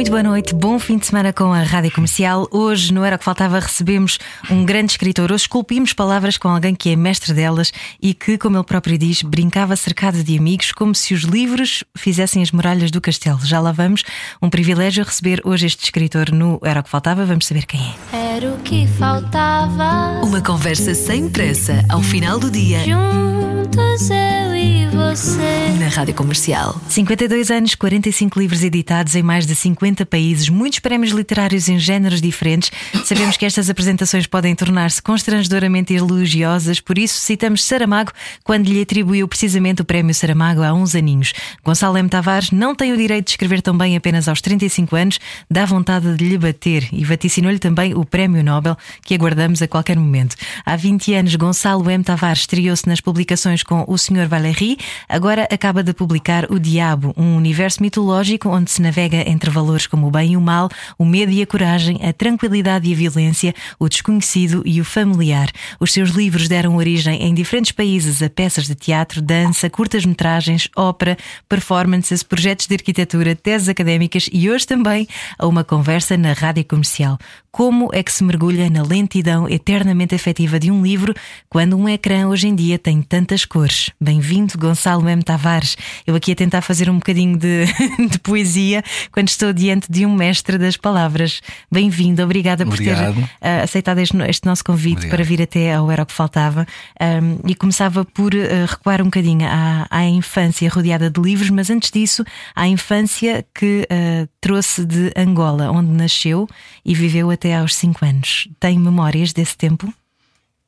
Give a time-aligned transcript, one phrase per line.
[0.00, 2.48] Muito boa noite, bom fim de semana com a Rádio Comercial.
[2.50, 4.18] Hoje, no Era o que Faltava, recebemos
[4.50, 5.30] um grande escritor.
[5.30, 9.20] Hoje esculpimos palavras com alguém que é mestre delas e que, como ele próprio diz,
[9.20, 13.40] brincava cercado de amigos, como se os livros fizessem as muralhas do castelo.
[13.44, 14.02] Já lá vamos.
[14.40, 17.26] Um privilégio receber hoje este escritor no Era o que Faltava.
[17.26, 18.36] Vamos saber quem é.
[18.36, 20.24] Era o que faltava.
[20.24, 22.78] Uma conversa sem pressa, ao final do dia.
[22.84, 25.78] Juntos eu e você.
[25.78, 26.80] Na Rádio Comercial.
[26.88, 31.78] 52 anos, 45 livros editados em mais de 50 50 países, muitos prémios literários em
[31.78, 32.70] géneros diferentes.
[33.04, 38.12] Sabemos que estas apresentações podem tornar-se constrangedoramente elogiosas, por isso citamos Saramago
[38.44, 41.32] quando lhe atribuiu precisamente o prémio Saramago há uns aninhos.
[41.64, 42.08] Gonçalo M.
[42.08, 45.18] Tavares não tem o direito de escrever tão bem apenas aos 35 anos,
[45.50, 49.98] dá vontade de lhe bater e vaticinou-lhe também o prémio Nobel, que aguardamos a qualquer
[49.98, 50.36] momento.
[50.64, 52.04] Há 20 anos, Gonçalo M.
[52.04, 54.28] Tavares estreou-se nas publicações com O Sr.
[54.50, 54.76] Valéry,
[55.08, 60.08] agora acaba de publicar O Diabo, um universo mitológico onde se navega entre valores como
[60.08, 63.54] o bem e o mal, o medo e a coragem, a tranquilidade e a violência,
[63.78, 65.50] o desconhecido e o familiar.
[65.78, 71.16] Os seus livros deram origem em diferentes países a peças de teatro, dança, curtas-metragens, ópera,
[71.48, 75.06] performances, projetos de arquitetura, teses académicas e hoje também
[75.38, 77.18] a uma conversa na rádio comercial.
[77.52, 81.12] Como é que se mergulha na lentidão eternamente afetiva de um livro
[81.48, 83.90] quando um ecrã hoje em dia tem tantas cores?
[84.00, 85.20] Bem-vindo, Gonçalo M.
[85.20, 85.76] Tavares.
[86.06, 87.64] Eu aqui a tentar fazer um bocadinho de,
[88.08, 91.40] de poesia quando estou diante de um mestre das palavras.
[91.70, 93.16] Bem-vindo, obrigada por Obrigado.
[93.16, 95.10] ter uh, aceitado este, este, nosso convite Obrigado.
[95.10, 96.64] para vir até ao Era o que Faltava.
[97.00, 101.68] Um, e começava por uh, recuar um bocadinho à, à, infância rodeada de livros, mas
[101.68, 106.46] antes disso, à infância que uh, trouxe de Angola, onde nasceu
[106.84, 108.48] e viveu até aos 5 anos.
[108.58, 109.92] Tem memórias desse tempo?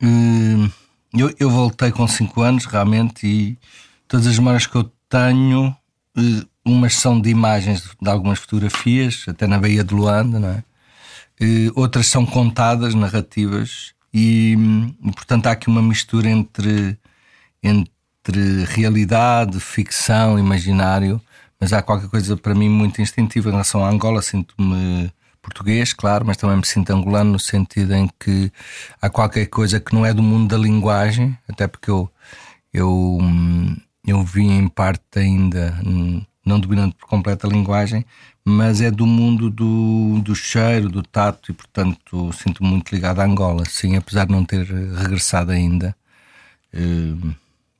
[0.02, 0.70] Hum,
[1.14, 3.58] eu, eu, voltei com 5 anos, realmente, e
[4.08, 5.74] todas as memórias que eu tenho
[6.16, 10.64] eh, umas são de imagens de algumas fotografias, até na Baía de Luanda, não é?
[11.40, 14.56] E outras são contadas, narrativas, e,
[15.04, 16.98] e, portanto há aqui uma mistura entre,
[17.62, 21.20] entre realidade, ficção, imaginário,
[21.58, 24.20] mas há qualquer coisa para mim muito instintiva em relação à Angola.
[24.20, 28.50] Sinto-me português, claro, mas também me sinto angolano no sentido em que
[29.00, 32.08] há qualquer coisa que não é do mundo da linguagem, até porque eu,
[32.72, 33.18] eu,
[34.06, 35.76] eu vim em parte ainda
[36.44, 38.04] não dominando por completo a linguagem,
[38.44, 43.24] mas é do mundo do, do cheiro, do tato e, portanto, sinto-me muito ligado à
[43.24, 43.64] Angola.
[43.68, 45.94] Sim, apesar de não ter regressado ainda.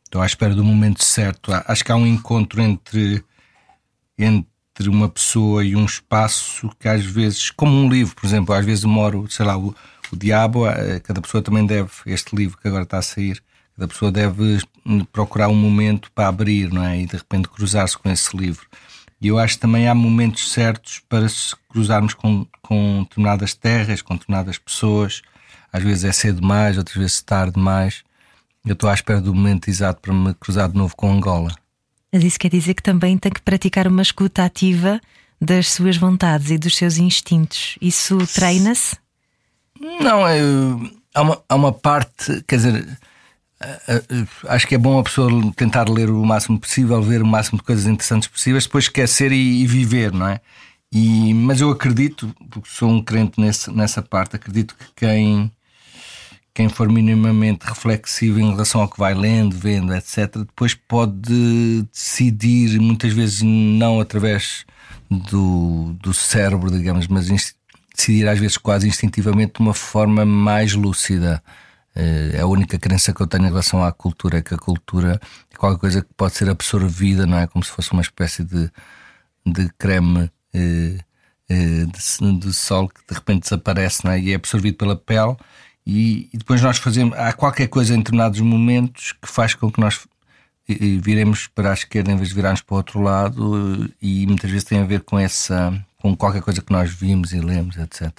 [0.05, 1.51] Estou à espera do momento certo.
[1.67, 3.25] Acho que há um encontro entre,
[4.17, 4.52] entre
[4.89, 8.83] uma pessoa e um espaço que, às vezes, como um livro, por exemplo, às vezes
[8.83, 9.75] demoro, sei lá, o,
[10.11, 10.65] o Diabo,
[11.05, 13.43] cada pessoa também deve, este livro que agora está a sair,
[13.77, 14.61] cada pessoa deve
[15.13, 17.01] procurar um momento para abrir, não é?
[17.01, 18.67] E de repente cruzar-se com esse livro.
[19.21, 24.03] E eu acho que também há momentos certos para se cruzarmos com, com determinadas terras,
[24.03, 25.23] com determinadas pessoas.
[25.73, 28.03] Às vezes é cedo demais, outras vezes tarde demais.
[28.65, 31.55] Eu estou à espera do momento exato para me cruzar de novo com Angola.
[32.13, 35.01] Mas isso quer dizer que também tem que praticar uma escuta ativa
[35.41, 37.77] das suas vontades e dos seus instintos.
[37.81, 38.97] Isso treina-se?
[39.81, 40.41] Não, é,
[41.15, 42.99] há, uma, há uma parte, quer dizer
[44.49, 47.65] acho que é bom a pessoa tentar ler o máximo possível, ver o máximo de
[47.65, 50.41] coisas interessantes possíveis, depois esquecer e, e viver, não é?
[50.93, 55.51] E, mas eu acredito, porque sou um crente nesse, nessa parte, acredito que quem,
[56.55, 62.79] quem for minimamente reflexivo em relação ao que vai lendo, vendo, etc., depois pode decidir,
[62.79, 64.65] muitas vezes não através
[65.11, 67.29] do, do cérebro, digamos, mas
[67.95, 71.43] decidir às vezes quase instintivamente de uma forma mais lúcida.
[71.95, 75.21] É a única crença que eu tenho em relação à cultura é que a cultura
[75.53, 77.47] é qualquer coisa que pode ser absorvida, não é?
[77.47, 78.71] Como se fosse uma espécie de,
[79.45, 80.99] de creme eh,
[81.51, 81.87] eh,
[82.53, 84.21] sol que de repente desaparece não é?
[84.21, 85.37] e é absorvido pela pele.
[85.87, 87.17] E, e, depois nós fazemos.
[87.19, 90.01] Há qualquer coisa em determinados momentos que faz com que nós
[90.69, 94.65] viremos para a esquerda em vez de virarmos para o outro lado, e muitas vezes
[94.65, 95.73] tem a ver com essa.
[95.99, 98.13] com qualquer coisa que nós vimos e lemos, etc.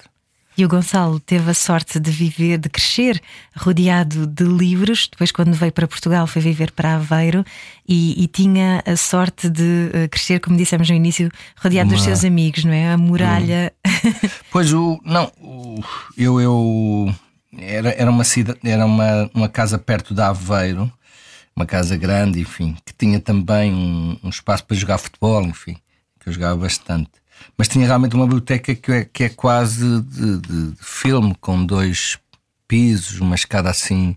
[0.56, 3.20] E o Gonçalo teve a sorte de viver, de crescer
[3.56, 5.08] rodeado de livros.
[5.10, 7.44] Depois, quando veio para Portugal, foi viver para Aveiro
[7.88, 11.96] e, e tinha a sorte de crescer, como dissemos no início, rodeado Uma...
[11.96, 12.92] dos seus amigos, não é?
[12.92, 13.72] A muralha.
[13.84, 14.30] Hum.
[14.52, 15.00] pois o.
[15.04, 15.32] Não,
[16.16, 16.40] eu.
[16.40, 17.14] eu
[17.58, 18.24] era, era uma
[18.64, 20.90] era uma, uma casa perto de Aveiro.
[21.56, 25.76] uma casa grande, enfim, que tinha também um, um espaço para jogar futebol, enfim,
[26.20, 27.10] que eu jogava bastante.
[27.56, 31.64] Mas tinha realmente uma biblioteca que é, que é quase de, de, de filme, com
[31.64, 32.18] dois
[32.66, 34.16] pisos, uma escada assim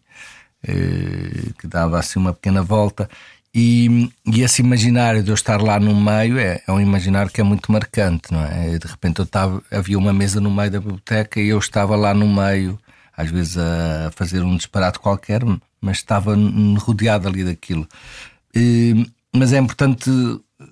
[0.68, 3.10] eh, que dava assim uma pequena volta.
[3.54, 7.42] E, e, esse imaginário de eu estar lá no meio é, é, um imaginário que
[7.42, 8.78] é muito marcante, não é?
[8.78, 12.14] De repente eu estava, havia uma mesa no meio da biblioteca e eu estava lá
[12.14, 12.80] no meio,
[13.18, 15.42] às vezes a fazer um disparate qualquer,
[15.82, 16.36] mas estava
[16.78, 17.88] rodeado ali daquilo.
[19.34, 20.10] Mas é importante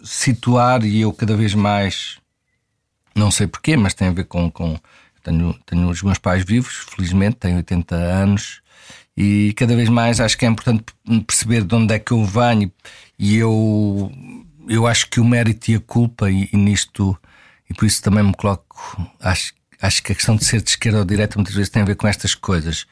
[0.04, 2.20] situar, e eu cada vez mais,
[3.16, 4.50] não sei porquê, mas tem a ver com.
[4.52, 4.78] com
[5.24, 8.62] tenho, tenho os meus pais vivos, felizmente, tenho 80 anos,
[9.18, 10.84] e cada vez mais acho que é importante
[11.26, 12.72] perceber de onde é que eu venho,
[13.18, 14.12] e eu,
[14.68, 17.18] eu acho que o mérito e a culpa, e, e nisto,
[17.68, 19.54] e por isso também me coloco, acho,
[19.86, 21.86] acho que a questão de ser de esquerda ou de direita muitas vezes tem a
[21.86, 22.86] ver com estas coisas.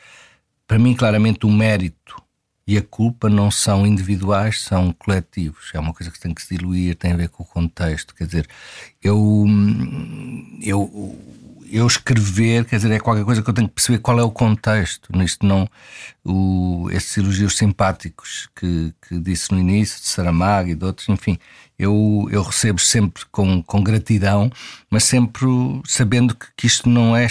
[0.67, 2.21] Para mim, claramente, o mérito
[2.65, 5.71] e a culpa não são individuais, são coletivos.
[5.73, 8.15] É uma coisa que tem que se diluir, tem a ver com o contexto.
[8.15, 8.49] Quer dizer,
[9.01, 9.45] eu,
[10.61, 11.19] eu,
[11.71, 14.31] eu escrever, quer dizer, é qualquer coisa que eu tenho que perceber qual é o
[14.31, 15.15] contexto.
[15.15, 15.69] Nisto não,
[16.23, 21.37] o, esses elogios simpáticos que, que disse no início, de Saramago e de outros, enfim,
[21.77, 24.51] eu, eu recebo sempre com, com gratidão,
[24.89, 25.45] mas sempre
[25.85, 27.27] sabendo que, que isto não é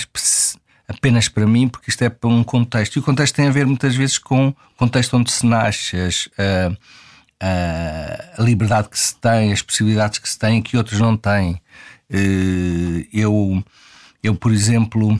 [0.88, 2.96] apenas para mim, porque isto é para um contexto.
[2.96, 6.28] E o contexto tem a ver muitas vezes com o contexto onde se nasce, as,
[7.40, 11.60] a, a, liberdade que se tem, as possibilidades que se têm que outros não têm.
[12.10, 13.64] Eh, eu,
[14.22, 15.18] eu por exemplo,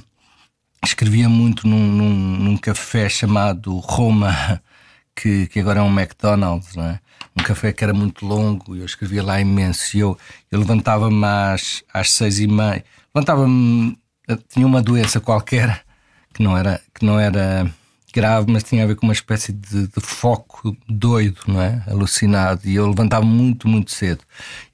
[0.84, 4.62] escrevia muito num, num, num café chamado Roma,
[5.14, 7.00] que, que agora é um McDonald's, não é?
[7.38, 9.96] um café que era muito longo, e eu escrevia lá imenso.
[9.96, 10.18] E eu,
[10.50, 12.84] eu levantava-me às, às seis e meia,
[13.14, 13.98] levantava-me
[14.48, 15.84] tinha uma doença qualquer
[16.32, 17.70] que não era, que não era
[18.12, 21.82] grave, mas tinha a ver com uma espécie de, de foco doido, não é?
[21.86, 22.60] Alucinado.
[22.64, 24.20] E eu levantava muito, muito cedo.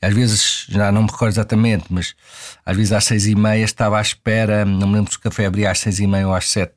[0.02, 2.14] E às vezes, já não me recordo exatamente, mas
[2.64, 5.46] às vezes às seis e meia estava à espera, não me lembro se o café
[5.46, 6.74] abria às seis e meia ou às sete,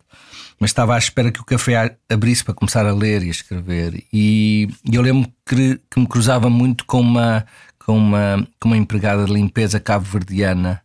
[0.59, 4.03] mas estava à espera que o café abrisse para começar a ler e a escrever.
[4.13, 7.45] E eu lembro que, que me cruzava muito com uma,
[7.79, 10.81] com uma, com uma empregada de limpeza cabo-verdiana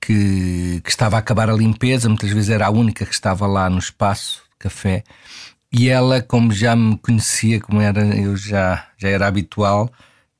[0.00, 3.70] que, que estava a acabar a limpeza, muitas vezes era a única que estava lá
[3.70, 5.02] no espaço café.
[5.72, 9.90] E ela, como já me conhecia, como era, eu já, já era habitual,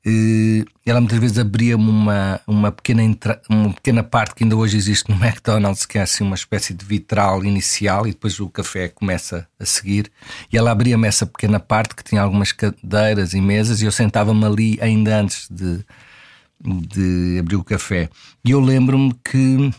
[0.05, 3.01] eh, ela muitas vezes abria-me uma, uma, pequena
[3.49, 6.85] uma pequena parte que ainda hoje existe no McDonald's, que é assim uma espécie de
[6.85, 10.11] vitral inicial, e depois o café começa a seguir.
[10.51, 14.45] E ela abria-me essa pequena parte que tinha algumas cadeiras e mesas, e eu sentava-me
[14.45, 15.85] ali ainda antes de,
[16.61, 18.09] de abrir o café.
[18.45, 19.71] E eu lembro-me que,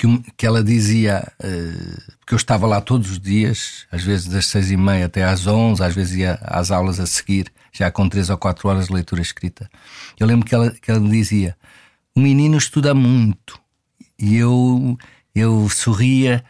[0.00, 4.46] que, que, ela dizia uh, que eu estava lá todos os dias, às vezes das
[4.46, 8.08] seis e meia até às onze, às vezes ia às aulas a seguir, já com
[8.08, 9.70] três ou quatro horas de leitura escrita.
[10.18, 11.54] Eu lembro que ela, que ela dizia:
[12.16, 13.60] O menino estuda muito.
[14.18, 14.96] E eu,
[15.34, 16.42] eu sorria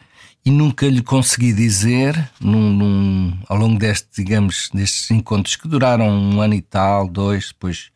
[0.45, 6.07] e nunca lhe consegui dizer, num, num, ao longo deste, digamos, destes encontros que duraram
[6.07, 7.91] um ano e tal, dois, depois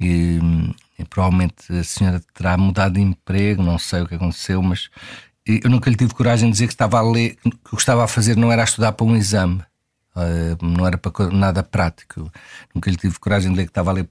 [0.00, 0.40] e,
[1.00, 4.88] e, provavelmente a senhora terá mudado de emprego, não sei o que aconteceu, mas
[5.46, 8.04] eu nunca lhe tive coragem de dizer que estava a ler, que o que estava
[8.04, 9.62] a fazer não era estudar para um exame,
[10.14, 12.30] uh, não era para nada prático.
[12.74, 14.08] Nunca lhe tive coragem de ler que estava a ler,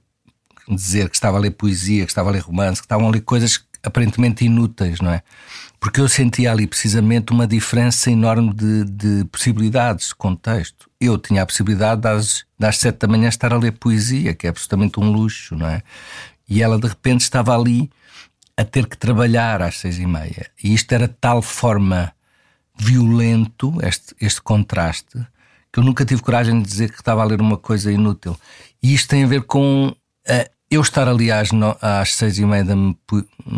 [0.68, 3.20] dizer que estava a ler poesia, que estava a ler romance, que estavam a ler
[3.20, 5.22] coisas aparentemente inúteis, não é?
[5.78, 10.90] Porque eu sentia ali precisamente uma diferença enorme de, de possibilidades, de contexto.
[11.00, 14.50] Eu tinha a possibilidade das, das sete da manhã estar a ler poesia, que é
[14.50, 15.82] absolutamente um luxo, não é?
[16.50, 17.88] E ela de repente estava ali
[18.56, 20.50] a ter que trabalhar às seis e meia.
[20.62, 22.12] E isto era de tal forma
[22.76, 25.18] violento, este, este contraste,
[25.72, 28.36] que eu nunca tive coragem de dizer que estava a ler uma coisa inútil.
[28.82, 29.94] E isto tem a ver com
[30.28, 32.74] a, eu estar ali às, no, às seis e meia da,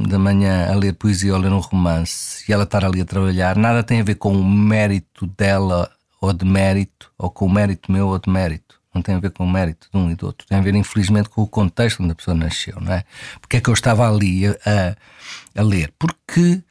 [0.09, 3.57] da manhã a ler poesia ou ler um romance e ela estar ali a trabalhar,
[3.57, 7.91] nada tem a ver com o mérito dela ou de mérito, ou com o mérito
[7.91, 8.72] meu ou de mérito.
[8.95, 10.47] Não tem a ver com o mérito de um e do outro.
[10.47, 13.05] Tem a ver, infelizmente, com o contexto onde a pessoa nasceu, não é?
[13.41, 15.93] Porque é que eu estava ali a, a, a ler?
[15.99, 16.63] Porque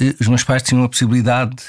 [0.00, 1.62] eh, os meus pais tinham a possibilidade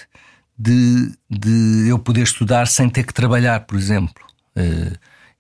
[0.58, 4.26] de, de eu poder estudar sem ter que trabalhar, por exemplo.
[4.56, 4.94] Eh,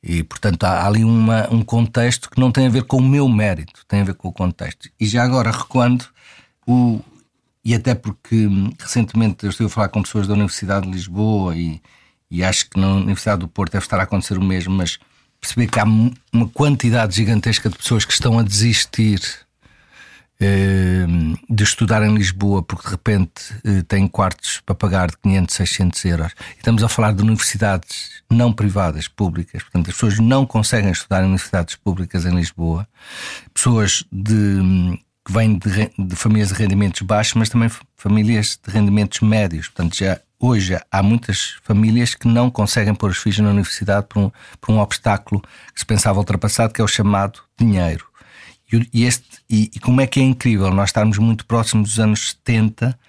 [0.03, 3.27] e, portanto, há ali uma, um contexto que não tem a ver com o meu
[3.27, 4.89] mérito, tem a ver com o contexto.
[5.00, 6.05] E já agora recuando,
[6.65, 7.01] o,
[7.63, 11.55] e até porque hum, recentemente eu estive a falar com pessoas da Universidade de Lisboa
[11.57, 11.81] e,
[12.29, 15.00] e acho que na Universidade do Porto deve estar a acontecer o mesmo, mas
[15.39, 19.22] perceber que há uma quantidade gigantesca de pessoas que estão a desistir
[21.50, 23.41] de estudar em Lisboa porque de repente
[23.88, 26.34] tem quartos para pagar de 500, 600 euros.
[26.55, 29.63] Estamos a falar de universidades não privadas, públicas.
[29.63, 32.88] Portanto, as pessoas não conseguem estudar em universidades públicas em Lisboa.
[33.51, 39.22] Pessoas de, que vêm de, de famílias de rendimentos baixos, mas também famílias de rendimentos
[39.22, 39.69] médios.
[39.69, 44.20] Portanto, já hoje há muitas famílias que não conseguem pôr os filhos na universidade por
[44.20, 45.41] um, por um obstáculo
[45.74, 48.06] que se pensava ultrapassado, que é o chamado dinheiro.
[48.94, 52.32] E, este, e, e, como é que é incrível nós estarmos muito próximos dos anos
[52.32, 53.00] 70,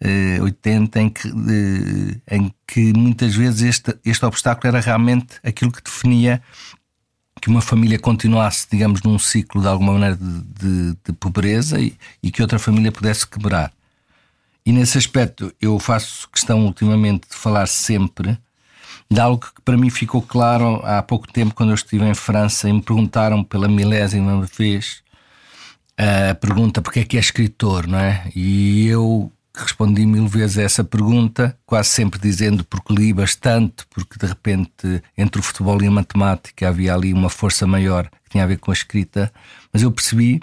[0.00, 5.72] eh, 80, em que, eh, em que muitas vezes este, este obstáculo era realmente aquilo
[5.72, 6.42] que definia
[7.40, 11.96] que uma família continuasse, digamos, num ciclo de alguma maneira de, de, de pobreza e,
[12.22, 13.72] e que outra família pudesse quebrar.
[14.68, 18.36] E nesse aspecto eu faço questão ultimamente de falar sempre
[19.10, 22.68] de algo que para mim ficou claro há pouco tempo quando eu estive em França
[22.68, 25.02] e me perguntaram pela milésima vez
[25.96, 28.30] a pergunta porque é que é escritor, não é?
[28.36, 34.18] E eu respondi mil vezes a essa pergunta, quase sempre dizendo porque li bastante, porque
[34.18, 38.44] de repente entre o futebol e a matemática havia ali uma força maior que tinha
[38.44, 39.32] a ver com a escrita,
[39.72, 40.42] mas eu percebi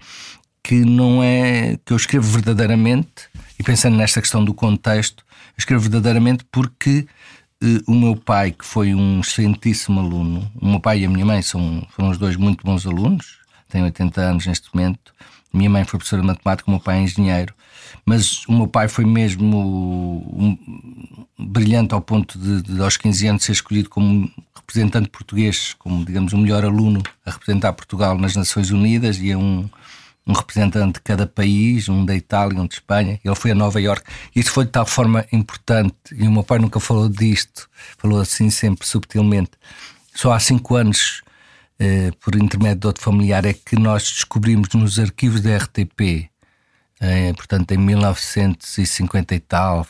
[0.65, 3.29] que não é que eu escrevo verdadeiramente
[3.60, 7.05] e pensando nesta questão do contexto, eu escrevo verdadeiramente porque
[7.63, 11.24] uh, o meu pai, que foi um excelentíssimo aluno, o meu pai e a minha
[11.24, 13.38] mãe são, foram os dois muito bons alunos,
[13.69, 15.13] têm 80 anos neste momento.
[15.53, 17.53] Minha mãe foi professora de matemática, o meu pai é engenheiro,
[18.03, 20.57] mas o meu pai foi mesmo um,
[21.38, 26.34] brilhante ao ponto de, de, aos 15 anos, ser escolhido como representante português, como, digamos,
[26.34, 29.69] o melhor aluno a representar Portugal nas Nações Unidas e é um
[30.27, 33.20] um representante de cada país, um da Itália, um de Espanha.
[33.24, 34.03] Ele foi a Nova York.
[34.36, 38.50] Isso foi de tal forma importante e o meu pai nunca falou disto, falou assim
[38.50, 39.51] sempre subtilmente.
[40.13, 41.22] Só há cinco anos,
[41.77, 46.29] eh, por intermédio de outro familiar, é que nós descobrimos nos arquivos da RTP,
[47.00, 49.86] eh, portanto em 1950 e tal,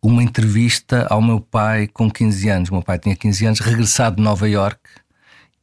[0.00, 2.70] uma entrevista ao meu pai com 15 anos.
[2.70, 4.78] O meu pai tinha 15 anos, regressado de Nova York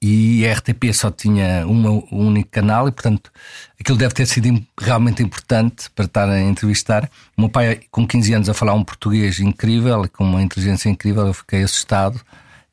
[0.01, 3.31] e a RTP só tinha uma, um único canal e, portanto,
[3.79, 7.10] aquilo deve ter sido realmente importante para estar a entrevistar.
[7.38, 11.27] O meu pai, com 15 anos, a falar um português incrível, com uma inteligência incrível,
[11.27, 12.20] eu fiquei assustado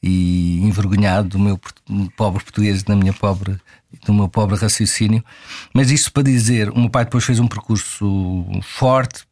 [0.03, 1.61] e envergonhado do meu
[2.17, 3.59] pobre português, da minha pobre,
[4.07, 5.23] do meu pobre raciocínio.
[5.75, 9.27] Mas isso para dizer, o meu pai depois fez um percurso forte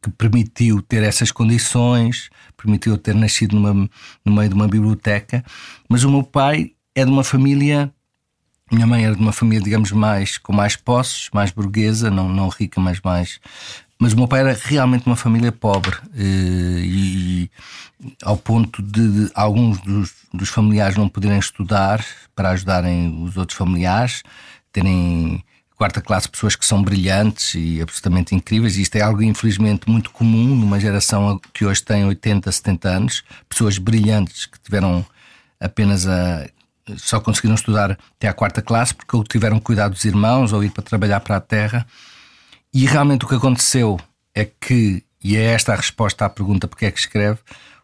[0.00, 3.90] que permitiu ter essas condições, permitiu ter nascido numa,
[4.24, 5.44] no meio de uma biblioteca,
[5.88, 7.92] mas o meu pai é de uma família.
[8.70, 12.48] Minha mãe era de uma família, digamos, mais com mais posses, mais burguesa, não, não
[12.48, 13.40] rica, mas mais.
[13.98, 17.50] Mas o meu pai era realmente uma família pobre eh, e,
[18.22, 22.02] ao ponto de, de alguns dos, dos, familiares não poderem estudar
[22.34, 24.22] para ajudarem os outros familiares,
[24.72, 25.44] terem
[25.76, 28.76] quarta classe pessoas que são brilhantes e absolutamente incríveis.
[28.76, 33.24] E isto é algo, infelizmente, muito comum numa geração que hoje tem 80, 70 anos.
[33.48, 35.04] Pessoas brilhantes que tiveram
[35.58, 36.48] apenas a
[36.96, 40.70] só conseguiram estudar até à quarta classe porque ou tiveram cuidar dos irmãos ou ir
[40.70, 41.86] para trabalhar para a terra.
[42.72, 43.98] E realmente o que aconteceu
[44.34, 47.38] é que, e é esta a resposta à pergunta porque é que escreve,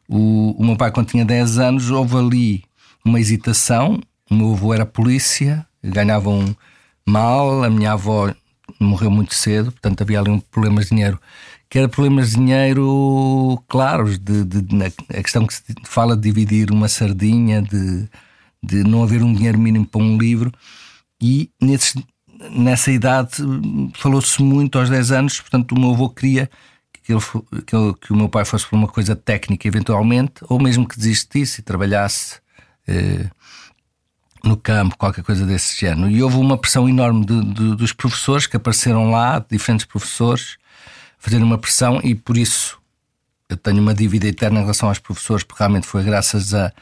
[0.09, 2.65] o, o meu pai, quando tinha 10 anos, houve ali
[3.05, 4.01] uma hesitação.
[4.31, 6.57] O meu avô era polícia, ganhavam
[7.05, 8.33] mal, a minha avó
[8.81, 11.21] morreu muito cedo, portanto havia ali um problema de dinheiro.
[11.69, 16.23] Que era problemas de dinheiro claros, de, de, de, a questão que se fala de
[16.23, 18.09] dividir uma sardinha, de
[18.67, 20.53] de não haver um dinheiro mínimo para um livro,
[21.21, 21.51] e
[22.51, 23.37] nessa idade
[23.95, 26.51] falou-se muito aos 10 anos, portanto o meu avô queria
[27.03, 27.21] que, ele,
[27.65, 30.97] que, ele, que, o meu pai fosse por uma coisa técnica eventualmente, ou mesmo que
[30.97, 32.41] desistisse e trabalhasse
[32.87, 33.31] eh,
[34.43, 36.11] no campo, qualquer coisa desse género.
[36.11, 40.57] E houve uma pressão enorme de, de, dos professores que apareceram lá, diferentes professores,
[41.19, 42.77] fazendo uma pressão, e por isso
[43.49, 46.73] eu tenho uma dívida eterna em relação aos professores, porque realmente foi graças a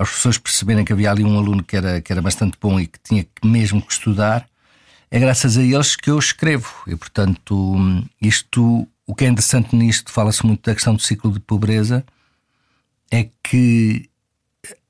[0.00, 2.86] as pessoas perceberem que havia ali um aluno que era, que era bastante bom e
[2.86, 4.48] que tinha mesmo que estudar,
[5.10, 6.72] é graças a eles que eu escrevo.
[6.86, 7.76] E, portanto,
[8.20, 12.02] isto, o que é interessante nisto, fala-se muito da questão do ciclo de pobreza,
[13.10, 14.08] é que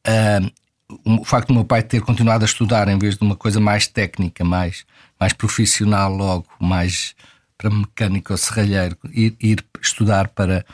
[0.07, 3.59] uh, o facto do meu pai ter continuado a estudar em vez de uma coisa
[3.59, 4.87] mais técnica, mais,
[5.19, 7.17] mais profissional logo, mais
[7.59, 10.65] para mecânico ou serralheiro, ir, ir estudar para,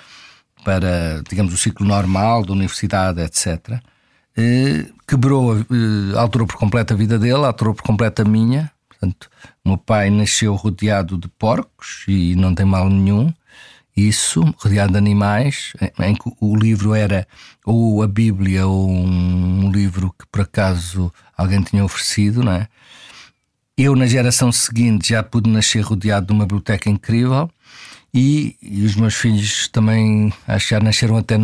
[0.63, 3.81] para, digamos, o ciclo normal da universidade, etc.,
[5.07, 8.71] quebrou, eh, alterou por completo a vida dele, alterou por completo a minha.
[8.89, 9.31] Portanto,
[9.65, 13.33] meu pai nasceu rodeado de porcos e não tem mal nenhum.
[13.97, 17.27] Isso, rodeado de animais, em que o livro era
[17.65, 22.69] ou a Bíblia ou um livro que por acaso alguém tinha oferecido, não é?
[23.77, 27.51] eu, na geração seguinte, já pude nascer rodeado de uma biblioteca incrível
[28.13, 31.37] e, e os meus filhos também, acho que já nasceram até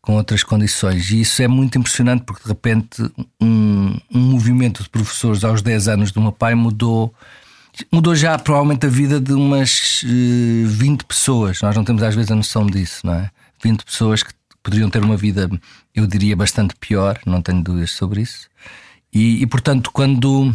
[0.00, 1.10] com outras condições.
[1.10, 3.02] E isso é muito impressionante porque, de repente,
[3.40, 7.14] um, um movimento de professores aos 10 anos do meu pai mudou.
[7.92, 11.62] Mudou já provavelmente a vida de umas uh, eh, 20 pessoas.
[11.62, 13.30] Nós não temos às vezes a noção disso, não é?
[13.62, 15.48] 20 pessoas que poderiam ter uma vida,
[15.94, 18.48] eu diria, bastante pior, não tenho dúvidas sobre isso.
[19.12, 20.54] E, e portanto, quando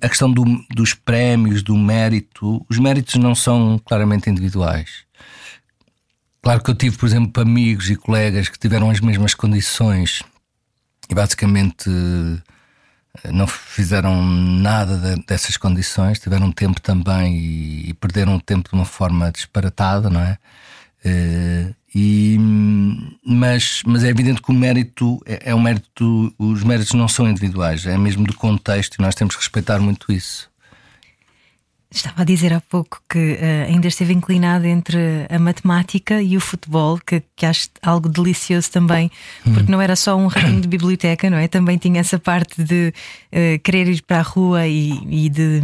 [0.00, 5.04] a questão do, dos prémios, do mérito, os méritos não são claramente individuais.
[6.42, 10.22] Claro que eu tive, por exemplo, amigos e colegas que tiveram as mesmas condições
[11.10, 11.90] e basicamente
[13.24, 18.84] eh, não fizeram nada dessas condições, tiveram tempo também e, perderam o tempo de uma
[18.84, 20.38] forma disparatada, não é?
[21.04, 22.36] Uh, e,
[23.24, 27.28] mas, mas é evidente que o mérito é, é um mérito, os méritos não são
[27.28, 30.49] individuais, é mesmo do contexto e nós temos que respeitar muito isso.
[31.92, 36.40] Estava a dizer há pouco que uh, ainda esteve inclinado entre a matemática e o
[36.40, 39.10] futebol, que, que acho algo delicioso também,
[39.42, 39.66] porque hum.
[39.70, 41.48] não era só um ratinho de biblioteca, não é?
[41.48, 42.94] Também tinha essa parte de
[43.32, 45.60] uh, querer ir para a rua e, e, de,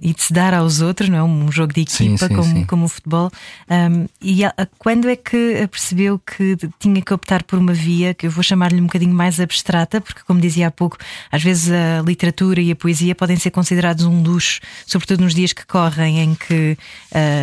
[0.00, 1.22] e de se dar aos outros, não é?
[1.22, 2.64] Um jogo de equipa sim, sim, como, sim.
[2.64, 3.30] como o futebol.
[3.68, 8.14] Um, e a, a, quando é que percebeu que tinha que optar por uma via
[8.14, 10.96] que eu vou chamar-lhe um bocadinho mais abstrata, porque, como dizia há pouco,
[11.30, 15.52] às vezes a literatura e a poesia podem ser considerados um luxo, sobretudo nos dias
[15.58, 16.78] que correm em que,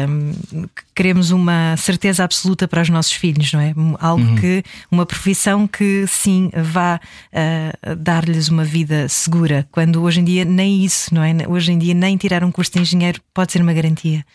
[0.08, 0.32] um,
[0.74, 3.74] que queremos uma certeza absoluta para os nossos filhos, não é?
[4.00, 4.36] Algo uhum.
[4.38, 10.46] que, uma profissão que sim vá uh, dar-lhes uma vida segura, quando hoje em dia
[10.46, 11.34] nem isso, não é?
[11.46, 14.26] Hoje em dia nem tirar um curso de engenheiro pode ser uma garantia.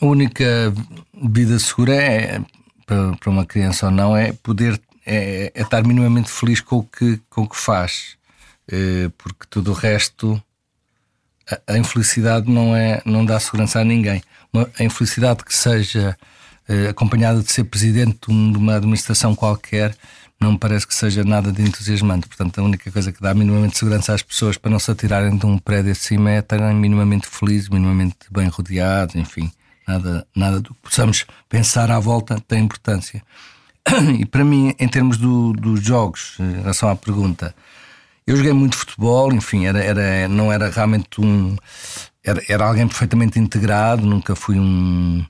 [0.00, 0.72] A única
[1.14, 2.40] vida segura é,
[2.86, 7.18] para, uma criança ou não, é poder é, é estar minimamente feliz com o que,
[7.30, 8.16] com o que faz,
[8.70, 10.40] é, porque tudo o resto
[11.66, 14.22] a, infelicidade não, é, não dá segurança a ninguém.
[14.52, 16.16] Uma, a infelicidade que seja
[16.68, 19.96] eh, acompanhada de ser presidente de uma administração qualquer
[20.40, 22.26] não me parece que seja nada de entusiasmante.
[22.26, 25.44] Portanto, a única coisa que dá minimamente segurança às pessoas para não se atirarem de
[25.44, 29.50] um prédio acima é estarem minimamente felizes, minimamente bem rodeados, enfim.
[29.86, 33.22] Nada, nada do que possamos pensar à volta tem importância.
[34.18, 37.54] E para mim, em termos do, dos jogos, em relação à pergunta,
[38.30, 41.56] eu joguei muito futebol, enfim, era, era, não era realmente um.
[42.22, 45.24] Era, era alguém perfeitamente integrado, nunca fui um,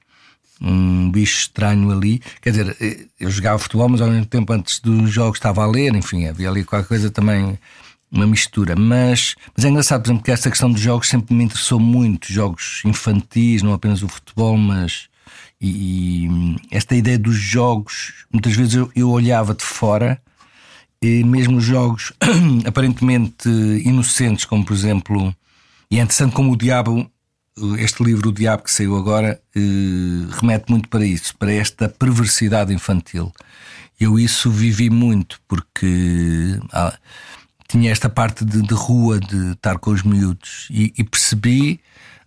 [0.61, 2.21] um bicho estranho ali.
[2.43, 5.95] Quer dizer, eu jogava futebol, mas ao mesmo tempo antes dos jogos estava a ler,
[5.95, 7.59] enfim, havia ali qualquer coisa também,
[8.13, 8.77] uma mistura.
[8.77, 12.31] Mas, mas é engraçado, por exemplo, que esta questão dos jogos sempre me interessou muito,
[12.31, 15.09] jogos infantis, não apenas o futebol, mas.
[15.59, 20.21] E, e esta ideia dos jogos, muitas vezes eu, eu olhava de fora
[21.03, 22.13] e mesmo jogos
[22.67, 25.35] aparentemente inocentes, como por exemplo,
[25.91, 27.11] e é interessante como o Diabo,
[27.79, 29.61] este livro, O Diabo que saiu agora, eh,
[30.41, 33.33] remete muito para isso, para esta perversidade infantil.
[33.99, 36.97] Eu isso vivi muito, porque ah,
[37.69, 41.81] tinha esta parte de, de, rua, de estar com os miúdos, e, e percebi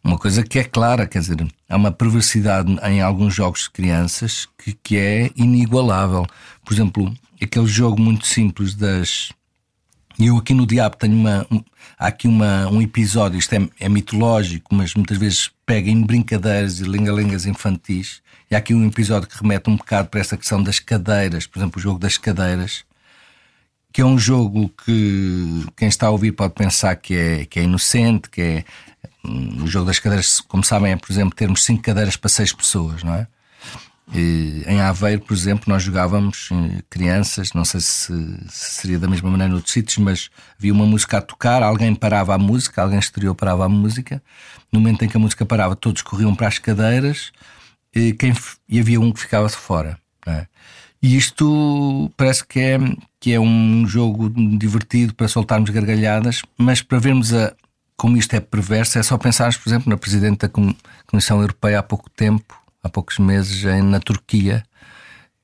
[0.03, 4.47] uma coisa que é clara, quer dizer, há uma perversidade em alguns jogos de crianças
[4.57, 6.27] que, que é inigualável.
[6.65, 9.31] Por exemplo, aquele jogo muito simples das.
[10.19, 11.47] Eu aqui no Diabo tenho uma.
[11.49, 11.63] Um,
[11.97, 16.79] há aqui uma, um episódio, isto é, é, mitológico, mas muitas vezes pega em brincadeiras
[16.79, 18.21] e lingalingas infantis.
[18.51, 21.59] E há aqui um episódio que remete um bocado para essa questão das cadeiras, por
[21.59, 22.83] exemplo, o jogo das cadeiras,
[23.91, 27.63] que é um jogo que quem está a ouvir pode pensar que é, que é
[27.63, 28.65] inocente, que é.
[29.23, 33.03] O jogo das cadeiras, como sabem, é, por exemplo, termos cinco cadeiras para seis pessoas,
[33.03, 33.27] não é?
[34.15, 38.13] Em Aveiro, por exemplo, nós jogávamos eh, crianças, não sei se,
[38.49, 42.35] se, seria da mesma maneira noutros sítios, mas havia uma música a tocar, alguém parava
[42.35, 44.21] a música, alguém exterior parava a música.
[44.71, 47.31] No momento em que a música parava, todos corriam para as cadeiras
[47.95, 48.33] e, quem,
[48.67, 49.97] e havia um que ficava de fora.
[50.27, 50.47] É?
[51.01, 52.79] E isto parece que é,
[53.19, 57.53] que é um jogo divertido para soltarmos gargalhadas, mas para vermos a,
[58.03, 60.49] como isto é perverso, é só pensarmos, por exemplo, na Presidente da
[61.07, 64.61] Comissão Europeia há pouco tempo há poucos meses na Turquia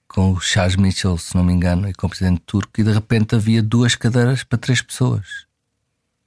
[0.09, 2.91] com o Charles Mitchell, se não me engano, e com o presidente turco, e de
[2.91, 5.45] repente havia duas cadeiras para três pessoas.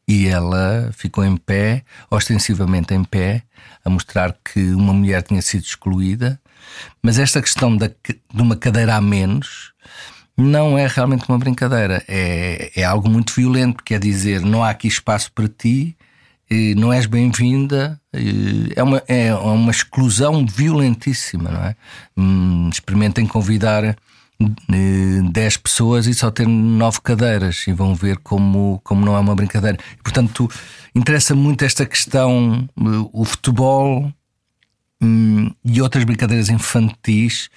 [0.09, 3.43] E ela ficou em pé, ostensivamente em pé,
[3.85, 6.41] a mostrar que uma mulher tinha sido excluída.
[7.03, 9.75] Mas esta questão da, de uma cadeira a menos
[10.35, 14.89] não é realmente uma brincadeira, é, é algo muito violento, quer dizer, não há aqui
[14.89, 15.95] espaço para ti,
[16.77, 18.01] não és bem-vinda,
[18.75, 21.77] é uma, é uma exclusão violentíssima, não é?
[22.17, 23.97] Hum, experimentem convidar
[25.31, 29.35] 10 pessoas e só ter 9 cadeiras e vão ver como, como não é uma
[29.35, 29.79] brincadeira.
[30.03, 30.51] Portanto,
[30.95, 32.69] interessa muito esta questão,
[33.13, 34.13] o futebol
[35.03, 37.49] hum, e outras brincadeiras infantis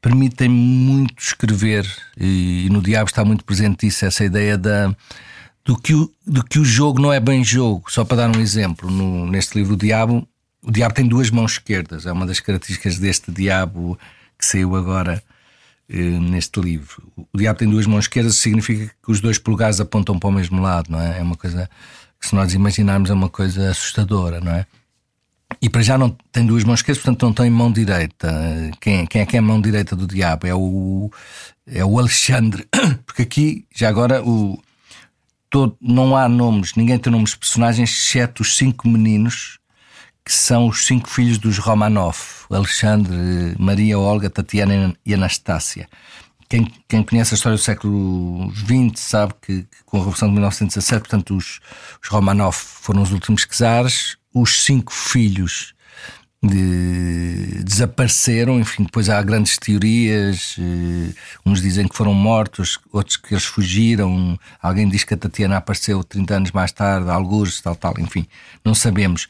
[0.00, 1.86] permitem muito escrever
[2.18, 4.94] e, e, no Diabo está muito presente isso, essa ideia da,
[5.64, 7.90] do, que o, do que o jogo não é bem jogo.
[7.90, 10.26] Só para dar um exemplo, no, neste livro O Diabo,
[10.62, 13.98] o Diabo tem duas mãos esquerdas, é uma das características deste Diabo
[14.38, 15.22] que saiu agora
[15.88, 17.02] eh, neste livro.
[17.32, 20.60] O diabo tem duas mãos esquerdas, significa que os dois polegares apontam para o mesmo
[20.60, 21.18] lado, não é?
[21.18, 21.68] É uma coisa
[22.18, 24.66] que, se nós imaginarmos, é uma coisa assustadora, não é?
[25.60, 28.32] E para já não tem duas mãos esquerdas, portanto não tem mão direita.
[28.80, 30.46] Quem, quem é que é a mão direita do diabo?
[30.46, 31.10] É o,
[31.66, 32.66] é o Alexandre.
[33.04, 34.58] Porque aqui, já agora, o,
[35.52, 39.60] todo, não há nomes, ninguém tem nomes de personagens, exceto os cinco meninos
[40.24, 42.16] que são os cinco filhos dos Romanov:
[42.50, 45.88] Alexandre, Maria, Olga, Tatiana e Anastácia.
[46.48, 50.34] Quem, quem, conhece a história do século XX sabe que, que com a Revolução de
[50.34, 51.60] 1917, portanto, os,
[52.02, 55.74] os Romanov foram os últimos czares, os cinco filhos
[56.42, 61.14] de, desapareceram, enfim, depois há grandes teorias, eh,
[61.46, 66.02] uns dizem que foram mortos, outros que eles fugiram, alguém diz que a Tatiana apareceu
[66.02, 68.26] 30 anos mais tarde, alguns, tal, tal, enfim,
[68.64, 69.28] não sabemos.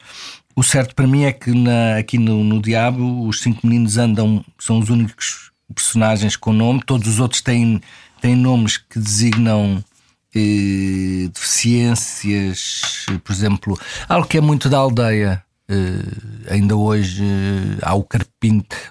[0.55, 4.43] O certo para mim é que na, aqui no, no Diabo os cinco meninos andam,
[4.57, 7.79] são os únicos personagens com nome, todos os outros têm,
[8.21, 9.83] têm nomes que designam
[10.35, 15.43] eh, deficiências, por exemplo, algo que é muito da aldeia.
[15.73, 18.83] Eh, ainda hoje eh, há o carpinteiro,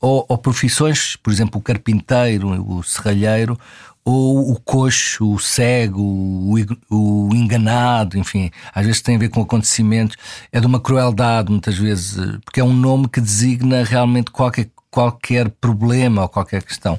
[0.00, 3.58] ou, ou, profissões, por exemplo, o carpinteiro, o serralheiro,
[4.02, 6.54] ou o coxo, o cego, o,
[6.90, 10.16] o, enganado, enfim, às vezes tem a ver com acontecimentos,
[10.52, 15.50] é de uma crueldade, muitas vezes, porque é um nome que designa realmente qualquer, qualquer
[15.50, 16.98] problema ou qualquer questão.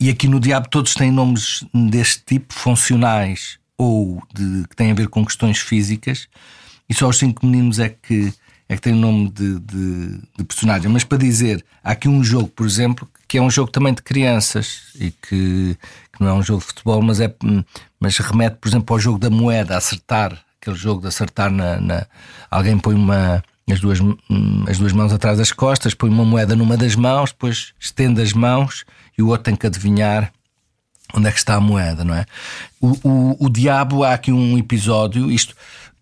[0.00, 4.94] E aqui no Diabo todos têm nomes deste tipo, funcionais ou de, que têm a
[4.94, 6.28] ver com questões físicas,
[6.88, 8.32] e só os cinco meninos é que
[8.68, 10.90] é que tem o nome de, de, de, personagem.
[10.90, 14.02] Mas para dizer, há aqui um jogo, por exemplo, que é um jogo também de
[14.02, 15.76] crianças e que,
[16.12, 17.32] que não é um jogo de futebol, mas, é,
[18.00, 21.80] mas remete, por exemplo, ao jogo da moeda, acertar, aquele jogo de acertar na.
[21.80, 22.06] na
[22.50, 23.42] alguém põe uma.
[23.68, 23.98] As duas,
[24.68, 28.32] as duas mãos atrás das costas, põe uma moeda numa das mãos, depois estende as
[28.32, 28.84] mãos
[29.18, 30.32] e o outro tem que adivinhar
[31.12, 32.26] onde é que está a moeda, não é?
[32.80, 35.54] O, o, o diabo, há aqui um episódio, isto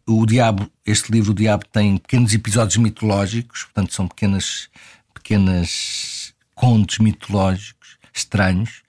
[0.06, 4.68] o Diabo, este livro, o Diabo, tem pequenos episódios mitológicos, portanto, são pequenas,
[5.12, 8.82] pequenas contos mitológicos estranhos.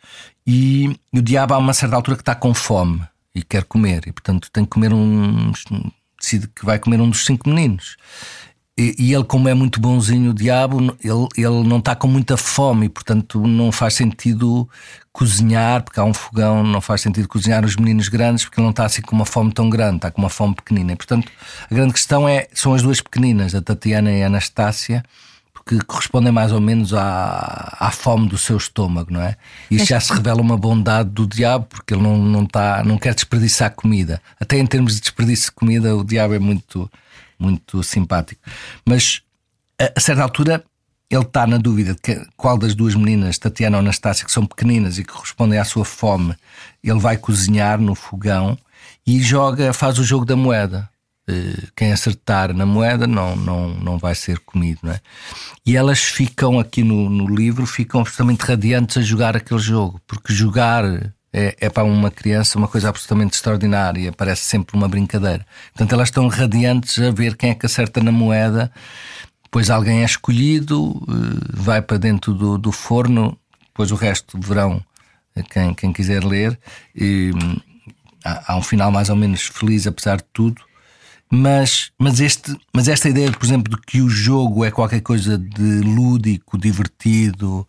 [0.46, 3.02] E o Diabo, há uma certa altura, que está com fome
[3.34, 5.52] e quer comer, e portanto tem que comer um.
[6.20, 7.98] decide que vai comer um dos cinco meninos.
[8.78, 12.36] E, e, ele, como é muito bonzinho, o diabo, ele, ele não está com muita
[12.36, 14.70] fome, e, portanto não faz sentido
[15.14, 18.72] cozinhar, porque há um fogão, não faz sentido cozinhar os meninos grandes, porque ele não
[18.72, 20.92] está assim com uma fome tão grande, está com uma fome pequenina.
[20.92, 21.32] E, portanto,
[21.72, 25.06] a grande questão é, são as duas pequeninas, a Tatiana e a Anastácia,
[25.54, 29.38] porque correspondem mais ou menos à, à fome do seu estômago, não é?
[29.72, 32.98] E isso já se revela uma bondade do diabo, porque ele não, não, está, não
[32.98, 34.22] quer desperdiçar comida.
[34.38, 36.92] Até em termos de desperdício de comida, o diabo é muito
[37.40, 38.42] muito simpático.
[38.86, 39.22] Mas
[39.80, 40.64] a, a certa altura
[41.10, 44.46] ele está na dúvida de que, qual das duas meninas, Tatiana ou Anastácia, que são
[44.46, 46.36] pequeninas e que correspondem à sua fome,
[46.84, 48.58] ele vai cozinhar no fogão
[49.06, 50.90] e joga, faz o jogo da moeda.
[51.28, 55.00] Eh, quem acertar na moeda não, não, não vai ser comido, não é?
[55.66, 60.34] E elas ficam aqui no, no livro, ficam absolutamente radiantes a jogar aquele jogo, porque
[60.34, 60.84] jogar
[61.38, 65.46] é, é para uma criança uma coisa absolutamente extraordinária, parece sempre uma brincadeira.
[65.74, 68.72] Portanto, elas estão radiantes a ver quem é que acerta na moeda,
[69.44, 74.82] depois alguém é escolhido, eh, vai para dentro do, do forno, depois o resto verão
[75.36, 76.58] eh, quem, quem quiser ler.
[76.96, 77.58] E, hum,
[78.24, 80.62] há, há um final mais ou menos feliz, apesar de tudo.
[81.30, 85.38] Mas, mas, este, mas esta ideia, por exemplo, de que o jogo é qualquer coisa
[85.38, 87.68] de lúdico, divertido,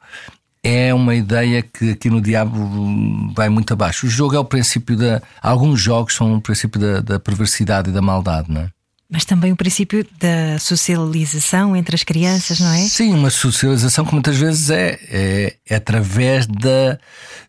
[0.67, 4.07] é uma ideia que aqui no Diabo vai muito abaixo.
[4.07, 5.23] O jogo é o princípio da.
[5.41, 8.71] Alguns jogos são o princípio da, da perversidade e da maldade, não é?
[9.09, 12.79] Mas também o princípio da socialização entre as crianças, não é?
[12.79, 16.99] Sim, uma socialização que muitas vezes é, é, é através da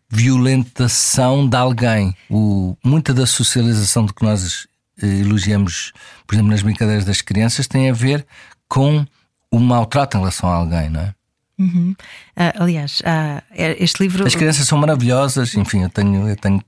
[0.08, 2.15] violentação de alguém.
[2.30, 4.67] O, muita da socialização de que nós
[5.01, 5.91] eh, elogiamos,
[6.27, 8.27] por exemplo, nas brincadeiras das crianças, tem a ver
[8.69, 9.03] com
[9.49, 11.16] o maltrato em relação a alguém, não é?
[11.60, 11.96] Uhum.
[12.38, 13.41] Uh, aliás, uh,
[13.80, 14.26] este livro.
[14.26, 16.63] As crianças são maravilhosas, enfim, eu tenho, eu tenho,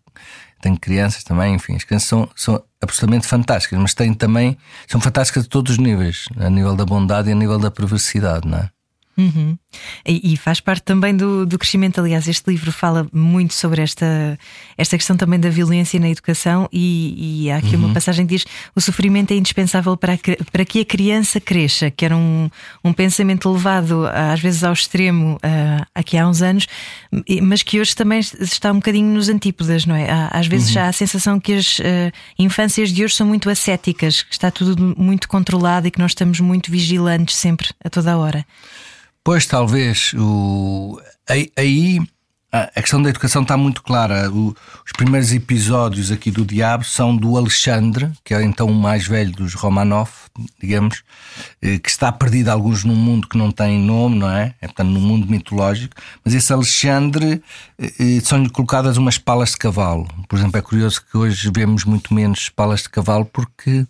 [0.61, 5.45] tenho crianças também, enfim, as crianças são, são absolutamente fantásticas, mas têm também, são fantásticas
[5.45, 8.69] a todos os níveis, a nível da bondade e a nível da perversidade, não é?
[9.17, 9.57] Uhum.
[10.05, 11.99] E, e, faz parte também do, do, crescimento.
[11.99, 14.37] Aliás, este livro fala muito sobre esta,
[14.77, 16.67] esta questão também da violência na educação.
[16.71, 17.85] E, e há aqui uhum.
[17.85, 20.17] uma passagem que diz: o sofrimento é indispensável para,
[20.51, 22.49] para que a criança cresça, que era um,
[22.83, 26.67] um pensamento levado às vezes ao extremo uh, aqui há uns anos,
[27.41, 30.07] mas que hoje também está um bocadinho nos antípodas, não é?
[30.31, 30.73] Às vezes uhum.
[30.73, 31.83] já há a sensação que as uh,
[32.37, 36.39] infâncias de hoje são muito ascéticas, que está tudo muito controlado e que nós estamos
[36.39, 38.45] muito vigilantes sempre, a toda a hora.
[39.23, 40.13] Pois, talvez.
[40.15, 40.99] O...
[41.27, 42.01] Aí
[42.51, 44.31] a questão da educação está muito clara.
[44.31, 44.55] O...
[44.83, 49.31] os primeiros episódios aqui do Diabo são do Alexandre, que é então o mais velho
[49.31, 50.09] dos Romanov,
[50.59, 51.03] digamos,
[51.61, 54.55] eh, que está perdido alguns num mundo que não tem nome, não é?
[54.59, 55.95] É portanto num mundo mitológico.
[56.25, 57.43] Mas esse Alexandre
[57.77, 60.07] eh, eh, são-lhe colocadas umas palas de cavalo.
[60.27, 63.85] Por exemplo, é curioso que hoje vemos muito menos palas de cavalo porque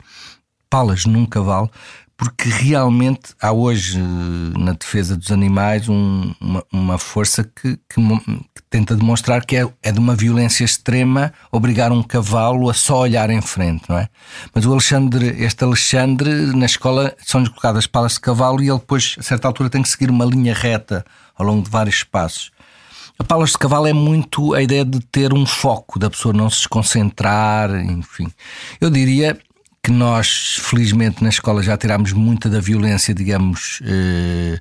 [0.70, 1.72] palas num cavalo
[2.20, 8.62] porque realmente há hoje na defesa dos animais um, uma, uma, força que, que, que,
[8.70, 13.30] tenta demonstrar que é, é, de uma violência extrema obrigar um cavalo a só olhar
[13.30, 14.10] em frente, não é?
[14.54, 19.16] Mas o Alexandre, este Alexandre, na escola são-lhe colocadas palas de cavalo e ele depois,
[19.18, 21.06] a certa altura, tem que seguir uma linha reta
[21.38, 22.52] ao longo de vários espaços.
[23.18, 26.50] A palas de cavalo é muito a ideia de ter um foco, da pessoa não
[26.50, 28.28] se desconcentrar, enfim.
[28.82, 29.40] Eu diria
[29.84, 34.60] que nós, felizmente, na escola já tirámos muita da violência, digamos, eh,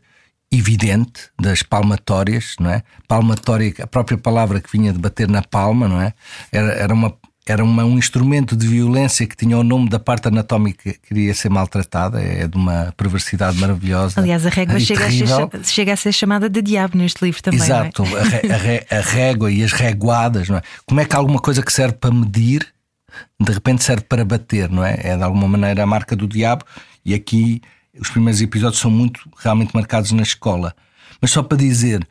[0.50, 2.82] evidente, das palmatórias, não é?
[3.06, 6.12] Palmatória, a própria palavra que vinha de bater na palma, não é?
[6.52, 7.14] Era, era uma.
[7.50, 11.32] Era uma, um instrumento de violência que tinha o nome da parte anatómica que queria
[11.32, 14.20] ser maltratada, é de uma perversidade maravilhosa.
[14.20, 17.58] Aliás, a régua chega a, ser, chega a, ser, chamada de diabo neste livro também.
[17.58, 18.92] Exato, é?
[18.92, 20.62] a, a, a régua e as reguadas, não é?
[20.84, 22.68] Como é que há alguma coisa que serve para medir
[23.40, 24.98] de repente serve para bater, não é?
[25.00, 26.64] É de alguma maneira a marca do diabo,
[27.04, 27.62] e aqui
[27.98, 30.74] os primeiros episódios são muito realmente marcados na escola.
[31.20, 32.06] Mas só para dizer,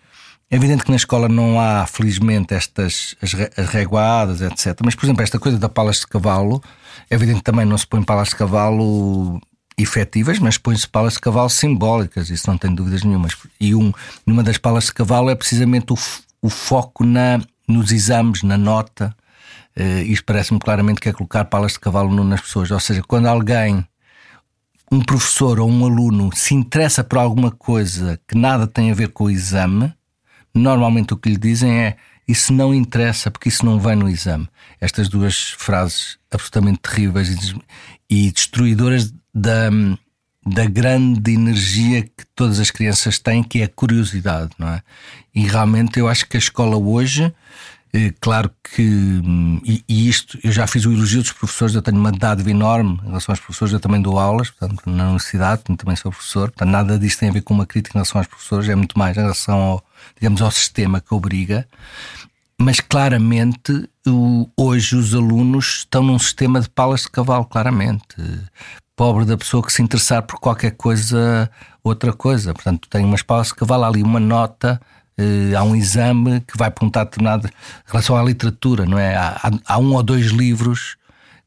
[0.49, 4.79] é evidente que na escola não há, felizmente, estas as, as reguadas, etc.
[4.83, 6.63] Mas, por exemplo, esta coisa da palas de cavalo,
[7.09, 9.41] é evidente que também não se põe palas de cavalo
[9.77, 13.37] efetivas, mas põe-se palas de cavalo simbólicas, isso não tem dúvidas nenhumas.
[13.59, 13.91] E um,
[14.25, 15.97] numa das palas de cavalo é precisamente o,
[16.41, 19.15] o foco na, nos exames, na nota.
[19.79, 22.71] Uh, isto parece-me claramente que é colocar palas de cavalo nas pessoas.
[22.71, 23.87] Ou seja, quando alguém,
[24.91, 29.09] um professor ou um aluno, se interessa por alguma coisa que nada tem a ver
[29.09, 29.93] com o exame,
[30.53, 34.49] normalmente o que lhe dizem é isso não interessa porque isso não vem no exame.
[34.81, 37.55] Estas duas frases absolutamente terríveis
[38.09, 39.69] e destruidoras da,
[40.45, 44.81] da grande energia que todas as crianças têm, que é a curiosidade, não é?
[45.33, 47.33] E realmente eu acho que a escola hoje eh,
[48.19, 52.11] claro que, hum, e, isto, eu já fiz o elogio dos professores, eu tenho uma
[52.11, 56.11] dádiva enorme em relação aos professores, eu também dou aulas, portanto, na universidade, também sou
[56.11, 58.75] professor, portanto, nada disto tem a ver com uma crítica em relação aos professores, é
[58.75, 59.83] muito mais em relação ao,
[60.15, 61.67] digamos, ao sistema que obriga.
[62.59, 63.87] Mas claramente,
[64.57, 68.15] hoje os alunos estão num sistema de palas de cavalo, claramente.
[68.95, 71.51] Pobre da pessoa que se interessar por qualquer coisa,
[71.83, 72.55] outra coisa.
[72.55, 74.81] Portanto, tem umas palas de cavalo, ali uma nota
[75.55, 77.51] há um exame que vai perguntar determinado em
[77.87, 79.15] relação à literatura, não é?
[79.15, 80.95] Há, há, um ou dois livros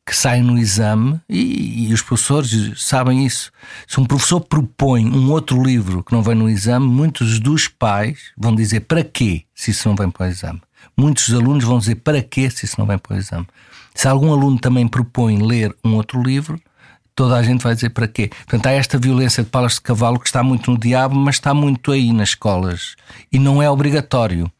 [0.04, 3.52] que saem no exame e, e, os professores sabem isso.
[3.86, 8.32] Se um professor propõe um outro livro que não vem no exame, muitos dos pais
[8.36, 10.60] vão dizer para quê se isso não vem para o exame.
[10.96, 13.46] Muitos alunos vão dizer para quê se isso não vem para o exame.
[13.94, 16.60] Se algum aluno também propõe ler um outro livro,
[17.20, 18.28] toda a gente vai dizer para quê.
[18.28, 21.52] Portanto, há esta violência de palas de cavalo que está muito no diabo, mas está
[21.52, 22.96] muito aí nas escolas.
[23.30, 24.50] E não é obrigatório.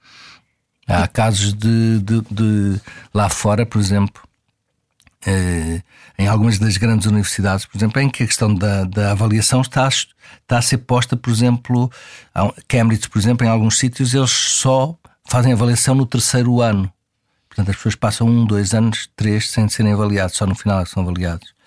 [0.87, 2.81] Há casos de, de, de
[3.15, 4.23] lá fora, por exemplo,
[5.25, 5.81] eh,
[6.19, 9.89] em algumas das grandes universidades, por exemplo, em que a questão da, da avaliação está,
[9.89, 11.91] está a ser posta, por exemplo,
[12.69, 14.95] Cambridge, por exemplo, em alguns sítios, eles só
[15.27, 16.93] fazem avaliação no terceiro ano.
[17.49, 20.85] Portanto, as pessoas passam um, dois anos, três, sem serem avaliados, só no final é
[20.85, 21.59] que são avaliados.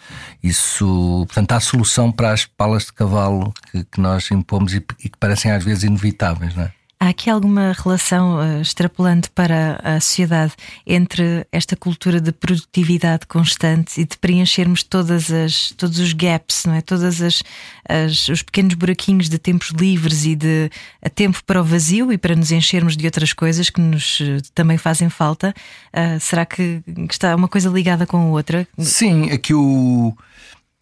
[0.43, 5.09] Isso, portanto, há solução para as palas de cavalo que, que nós impomos e, e,
[5.09, 6.73] que parecem às vezes inevitáveis, não é?
[7.03, 10.53] Há aqui alguma relação uh, extrapolando para a sociedade
[10.87, 16.75] entre esta cultura de produtividade constante e de preenchermos todas as, todos os gaps, não
[16.75, 16.79] é?
[16.79, 17.43] Todas as,
[17.89, 20.71] as os pequenos buraquinhos de tempos livres e de
[21.13, 24.77] tempo para o vazio e para nos enchermos de outras coisas que nos uh, também
[24.77, 25.53] fazem falta.
[25.93, 28.65] Uh, será que, que está uma coisa ligada com a outra?
[28.79, 30.15] Sim, aqui o,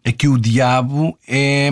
[0.05, 1.71] aqui o diabo é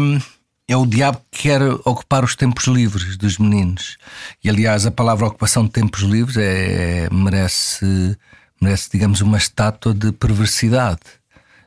[0.70, 3.98] é o diabo que quer ocupar os tempos livres dos meninos.
[4.44, 8.16] E aliás, a palavra ocupação de tempos livres é, merece,
[8.62, 11.02] merece, digamos, uma estátua de perversidade.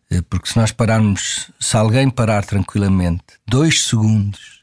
[0.08, 4.62] Eh, porque se nós pararmos, se alguém parar tranquilamente dois segundos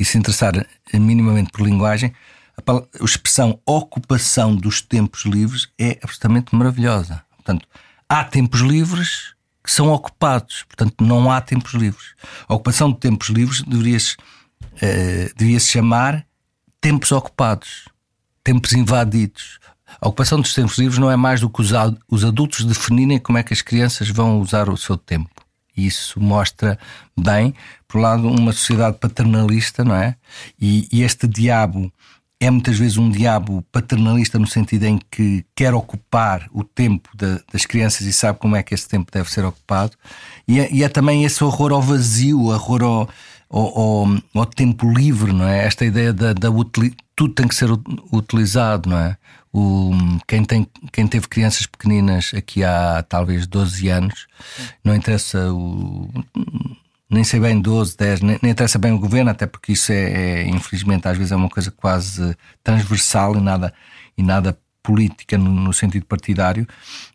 [0.00, 0.54] e se interessar
[0.94, 2.14] minimamente por linguagem,
[2.56, 7.22] a expressão ocupação dos tempos livres é absolutamente maravilhosa.
[7.36, 7.68] Portanto,
[8.08, 9.33] há tempos livres
[9.64, 12.14] que são ocupados, portanto, não há tempos livres.
[12.46, 16.26] A ocupação de tempos livres deveria-se uh, deveria -se chamar
[16.82, 17.88] tempos ocupados,
[18.44, 19.58] tempos invadidos.
[19.98, 21.70] A ocupação dos tempos livres não é mais do que os,
[22.10, 25.30] os adultos definirem como é que as crianças vão usar o seu tempo.
[25.74, 26.78] E isso mostra
[27.18, 27.54] bem,
[27.88, 30.14] por um lado, uma sociedade paternalista, não é?
[30.60, 31.90] E, e este diabo
[32.40, 37.40] é muitas vezes um diabo paternalista no sentido em que quer ocupar o tempo de,
[37.52, 39.92] das crianças e sabe como é que esse tempo deve ser ocupado.
[40.46, 43.08] E é, e é também esse horror ao vazio, horror ao,
[43.48, 45.64] ao, ao, ao, tempo livre, não é?
[45.64, 46.48] Esta ideia da, da
[47.16, 47.70] tudo tem que ser
[48.12, 49.16] utilizado, não é?
[49.52, 49.92] O,
[50.26, 54.26] quem, tem, quem teve crianças pequeninas aqui há talvez 12 anos,
[54.82, 56.10] não interessa o
[57.10, 60.42] nem sei bem 12, 10, nem, nem interessa bem o governo, até porque isso é,
[60.42, 63.72] é, infelizmente, às vezes é uma coisa quase transversal e nada,
[64.16, 66.66] e nada política no, no sentido partidário.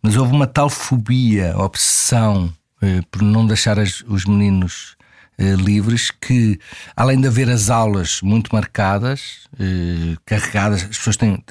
[0.01, 4.95] Mas houve uma tal fobia, obsessão eh, por não deixar as, os meninos
[5.37, 6.59] eh, livres que,
[6.95, 11.43] além de haver as aulas muito marcadas, eh, carregadas, as pessoas têm.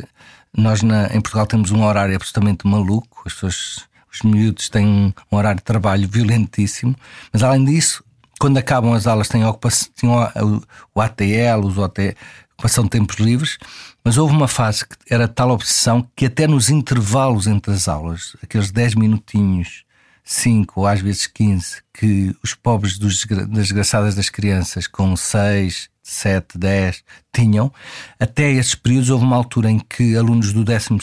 [0.57, 5.13] Nós na, em Portugal temos um horário absolutamente maluco, as pessoas os miúdos têm um,
[5.31, 6.97] horário de trabalho violentíssimo,
[7.33, 8.03] mas além disso,
[8.39, 10.63] quando acabam as aulas, têm ocupação, o,
[10.95, 12.17] o ATL, os OT,
[12.55, 13.59] ocupação de tempos livres,
[14.05, 18.37] mas houve uma fase que era tal obsessão que até nos intervalos entre as aulas,
[18.43, 19.85] aqueles 10 minutinhos,
[20.25, 25.89] 5 ou às vezes 15, que os pobres dos, das desgraçadas das crianças com 6,
[26.03, 27.73] 7, 10 tinham,
[28.19, 30.99] até esses períodos houve uma altura em que alunos do 12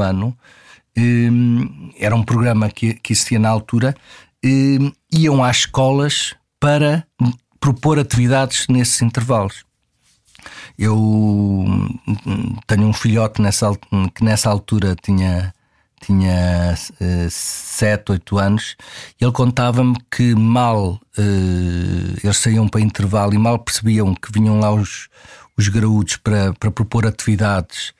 [0.00, 0.36] ano,
[0.96, 3.94] um, era um programa que, que existia na altura,
[4.44, 7.04] um, iam às escolas para
[7.58, 9.64] propor atividades nesses intervalos.
[10.78, 11.66] Eu
[12.66, 13.70] tenho um filhote nessa,
[14.14, 15.54] que nessa altura tinha,
[16.00, 18.76] tinha uh, 7, 8 anos,
[19.20, 24.58] e ele contava-me que mal uh, eles saíam para intervalo e mal percebiam que vinham
[24.58, 25.08] lá os,
[25.58, 27.92] os graúdos para, para propor atividades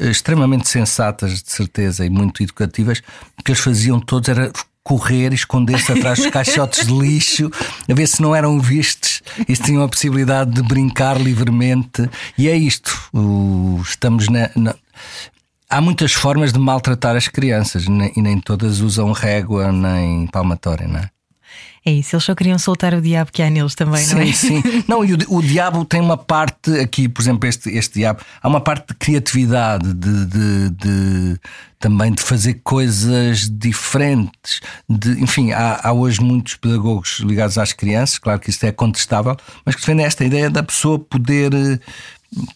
[0.00, 3.02] eh, extremamente sensatas, de certeza, e muito educativas,
[3.38, 4.50] o que eles faziam todos era
[4.84, 7.50] correr esconder-se atrás dos caixotes de lixo,
[7.88, 12.08] a ver se não eram vistos e se tinham a possibilidade de brincar livremente.
[12.36, 12.92] E é isto.
[13.82, 14.74] Estamos na, na,
[15.72, 21.00] Há muitas formas de maltratar as crianças e nem todas usam régua nem palmatória, não
[21.00, 21.08] é?
[21.84, 24.26] É isso, eles só queriam soltar o diabo que há neles também, sim, não é?
[24.32, 24.84] Sim, sim.
[24.86, 28.48] Não, e o, o, diabo tem uma parte aqui, por exemplo, este, este diabo, há
[28.48, 31.40] uma parte de criatividade, de, de, de
[31.80, 34.60] também de fazer coisas diferentes.
[34.88, 39.36] De, enfim, há, há, hoje muitos pedagogos ligados às crianças, claro que isto é contestável,
[39.64, 41.80] mas que defendem esta ideia da pessoa poder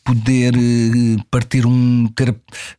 [0.05, 2.35] poder eh, partir um ter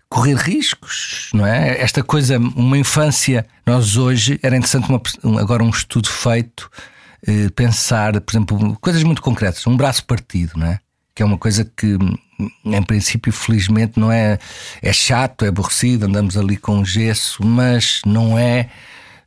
[0.09, 1.79] correr riscos, não é?
[1.79, 6.69] Esta coisa, uma infância, nós hoje era interessante uma, agora um estudo feito
[7.27, 10.79] eh, pensar, por exemplo, coisas muito concretas, um braço partido, não é?
[11.13, 11.97] Que é uma coisa que
[12.63, 14.37] em princípio, felizmente, não é
[14.81, 18.69] é chato, é aborrecido, andamos ali com gesso, mas não é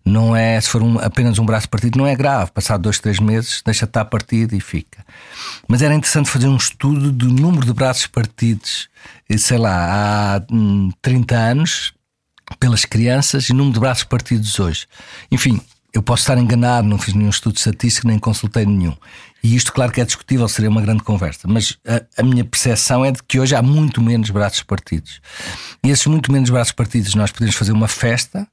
[0.05, 2.51] não é, se for um, apenas um braço partido, não é grave.
[2.51, 5.05] Passado dois, três meses, deixa estar partido e fica.
[5.69, 8.89] Mas era interessante fazer um estudo do número de braços partidos,
[9.29, 10.41] eh, sei lá, há
[11.03, 11.93] 30 hum, anos,
[12.59, 14.87] pelas crianças e número de braços partidos hoje.
[15.31, 15.61] Enfim,
[15.93, 18.97] eu posso estar enganado, não fiz nenhum estudo estatístico, nem consultei nenhum.
[19.43, 21.49] E isto, claro que é discutível, seria uma grande conversa.
[21.49, 25.21] Mas a, a minha percepção é de que hoje há muito menos braços partidos.
[25.85, 28.47] E esses muito menos braços partidos, nós podemos fazer uma festa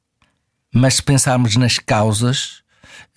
[0.73, 2.61] mas se pensarmos nas causas,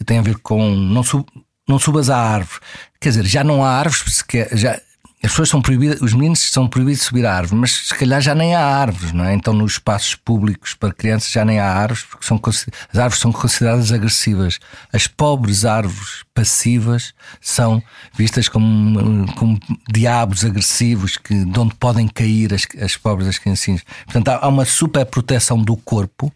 [0.05, 1.27] tem a ver com não, sub,
[1.69, 2.61] não subas à árvore.
[3.01, 4.81] Quer dizer, já não há árvores, sequer, já,
[5.23, 8.23] as pessoas são proibidas, os meninos são proibidos de subir à árvore, mas se calhar
[8.23, 9.35] já nem há árvores, não é?
[9.35, 12.41] Então nos espaços públicos para crianças já nem há árvores, porque são,
[12.91, 14.59] as árvores são consideradas agressivas.
[14.91, 17.83] As pobres árvores passivas são
[18.17, 19.61] vistas como, como
[19.93, 23.83] diabos agressivos que, de onde podem cair as, as pobres as criancinhas.
[24.05, 26.33] Portanto, há, há uma super proteção do corpo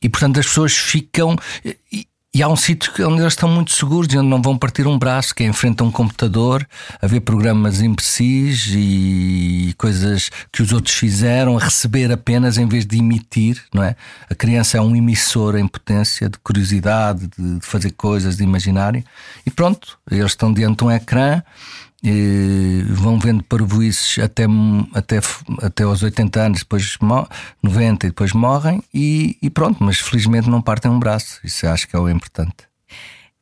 [0.00, 1.36] e portanto as pessoas ficam.
[1.62, 4.86] E, e há um sítio onde eles estão muito seguros e onde não vão partir
[4.86, 6.68] um braço, que é em frente a um computador,
[7.00, 12.84] a ver programas imprecis e coisas que os outros fizeram, a receber apenas em vez
[12.84, 13.96] de emitir, não é?
[14.28, 19.02] A criança é um emissor em potência de curiosidade, de fazer coisas, de imaginário.
[19.46, 21.42] E pronto, eles estão diante de um ecrã
[22.88, 24.44] vão vendo parvoices até,
[24.94, 25.20] até,
[25.62, 26.96] até aos 80 anos, depois
[27.62, 31.40] 90 e depois morrem e, e, pronto, mas felizmente não partem um braço.
[31.42, 32.65] Isso acho que é o importante.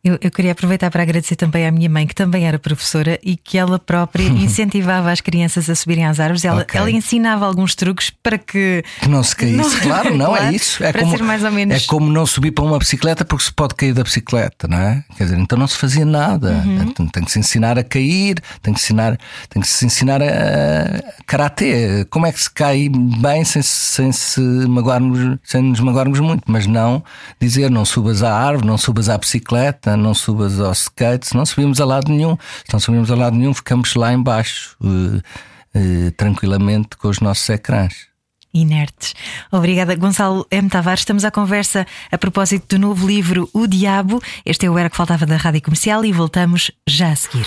[0.04, 3.38] Eu, eu, queria aproveitar para agradecer também à minha mãe, que também era professora e
[3.38, 6.44] que ela própria incentivava as crianças a subirem às árvores.
[6.44, 6.78] Ela, okay.
[6.78, 8.84] ela ensinava alguns truques para que.
[9.00, 10.84] Que não se caísse, não, claro, não é claro, é isso.
[10.84, 11.82] É para como, ser mais ou menos.
[11.82, 15.02] É como não subir para uma bicicleta porque se pode cair da bicicleta, não é?
[15.16, 16.50] Quer dizer, então não se fazia nada.
[16.50, 16.92] Uhum.
[16.92, 21.02] Tem, tem que se ensinar a cair, tem que, ensinar, tem que se ensinar a
[21.24, 22.04] karatê.
[22.10, 26.66] Como é que se cai bem sem, sem, se magoarmos, sem nos magoarmos muito, mas
[26.66, 27.02] não
[27.40, 31.46] dizer não subas à árvore, não subas à bicicleta não subas ao skate, se não
[31.46, 32.36] subimos a lado nenhum.
[32.64, 37.48] Se não subimos a lado nenhum, ficamos lá embaixo, uh, uh, tranquilamente com os nossos
[37.48, 38.14] ecrãs
[38.54, 39.14] inertes.
[39.50, 40.68] Obrigada, Gonçalo M.
[40.68, 41.00] Tavares.
[41.00, 44.22] Estamos à conversa a propósito do novo livro O Diabo.
[44.46, 47.46] Este é o Era que Faltava da Rádio Comercial e voltamos já a seguir.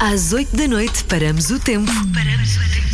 [0.00, 1.92] Às oito da noite, paramos o tempo.
[2.12, 2.89] Paramos o tempo.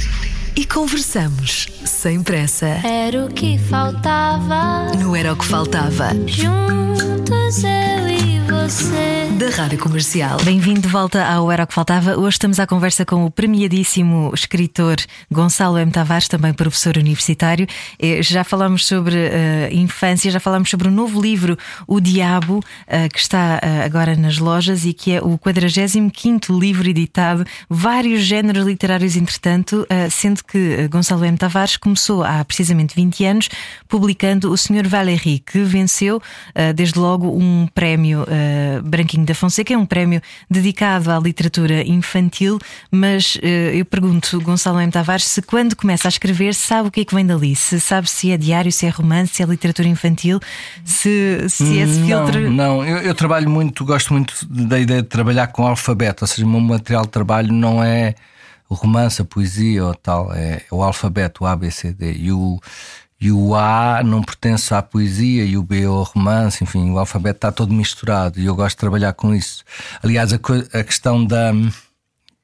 [0.57, 2.67] E conversamos sem pressa.
[2.83, 4.91] Era o que faltava.
[4.99, 6.15] Não era o que faltava.
[6.27, 9.27] Juntos eu e você.
[9.39, 10.39] Da Rádio Comercial.
[10.43, 12.17] Bem-vindo de volta ao Era o que Faltava.
[12.17, 14.97] Hoje estamos à conversa com o premiadíssimo escritor
[15.31, 15.93] Gonçalo M.
[15.93, 17.67] Tavares, também professor universitário.
[17.99, 23.09] Eh, já falámos sobre uh, infância, já falámos sobre o novo livro O Diabo, uh,
[23.13, 28.65] que está uh, agora nas lojas e que é o 45 livro editado, vários géneros
[28.65, 31.37] literários, entretanto, sendo que Gonçalo M.
[31.37, 33.49] Tavares começou há precisamente 20 anos
[33.89, 36.21] publicando O Senhor Valéry, que venceu
[36.75, 40.21] desde logo um prémio uh, Branquinho da Fonseca, é um prémio
[40.51, 42.59] dedicado à literatura infantil,
[42.91, 43.39] mas
[43.75, 44.91] eu pergunto, Gonçalo M.
[44.91, 47.55] Tavares, se quando começa a escrever sabe o que é que vem dali?
[47.55, 50.41] Se sabe se é diário, se é romance, se é literatura infantil,
[50.85, 52.41] se, se esse filtro.
[52.51, 52.85] Não, não.
[52.85, 56.51] Eu, eu, trabalho muito, gosto muito da ideia de trabalhar com alfabeto, ou seja, o
[56.51, 58.15] meu material de trabalho não é
[58.69, 62.13] o romance, a poesia ou tal, é o alfabeto, o A, B, C, D.
[62.13, 62.61] E o,
[63.21, 67.39] e o A não pertence à poesia e o B ao romance, enfim, o alfabeto
[67.39, 69.65] está todo misturado e eu gosto de trabalhar com isso.
[70.03, 71.53] Aliás, a, a questão da,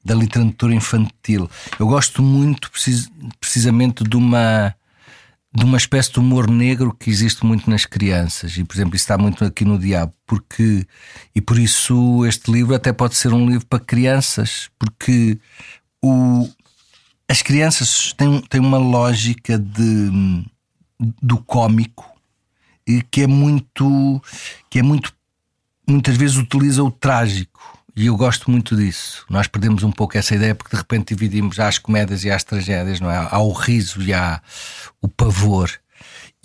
[0.03, 1.49] da literatura infantil,
[1.79, 3.09] eu gosto muito precis,
[3.39, 4.75] precisamente de uma
[5.55, 9.03] de uma espécie de humor negro que existe muito nas crianças e por exemplo isso
[9.03, 10.83] está muito aqui no Diabo porque
[11.35, 15.37] e por isso este livro até pode ser um livro para crianças porque
[16.03, 16.49] o,
[17.27, 20.43] as crianças têm, têm uma lógica de
[21.21, 22.05] do cómico
[23.09, 24.21] que é muito
[24.69, 25.13] que é muito
[25.87, 29.23] muitas vezes utiliza o trágico e eu gosto muito disso.
[29.29, 32.99] Nós perdemos um pouco essa ideia porque de repente dividimos as comédias e as tragédias,
[32.99, 33.27] não é?
[33.29, 34.41] Há o riso e há
[34.99, 35.69] o pavor.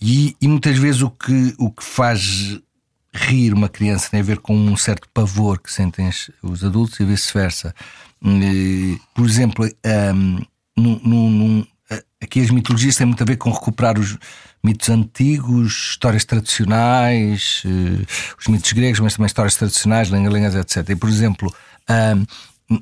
[0.00, 2.60] E, e muitas vezes o que, o que faz
[3.14, 6.10] rir uma criança tem a ver com um certo pavor que sentem
[6.42, 7.74] os adultos e vice-versa.
[9.14, 9.68] Por exemplo,
[10.14, 10.40] um,
[10.76, 11.66] num, num,
[12.20, 14.16] aqui as mitologias têm muito a ver com recuperar os
[14.62, 18.06] mitos antigos, histórias tradicionais, uh,
[18.38, 20.90] os mitos gregos, mas também histórias tradicionais, lenga-lengas, etc.
[20.90, 21.54] E, por exemplo,
[21.88, 22.26] uh,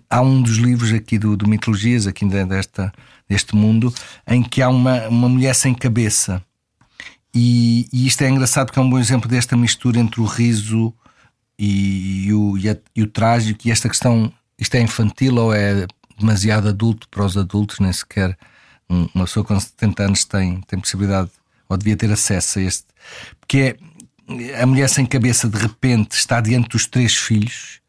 [0.09, 2.93] há um dos livros aqui do, do Mitologias, aqui desta,
[3.29, 3.93] deste mundo,
[4.27, 6.43] em que há uma, uma mulher sem cabeça.
[7.35, 10.95] E, e isto é engraçado porque é um bom exemplo desta mistura entre o riso
[11.59, 15.55] e, e, o, e, a, e o trágico, e esta questão, isto é infantil ou
[15.55, 15.87] é
[16.19, 18.37] demasiado adulto para os adultos, nem sequer
[18.89, 21.31] uma pessoa com 70 anos tem, tem possibilidade
[21.69, 22.85] ou devia ter acesso a este.
[23.41, 23.77] Porque
[24.29, 27.81] é a mulher sem cabeça de repente está diante dos três filhos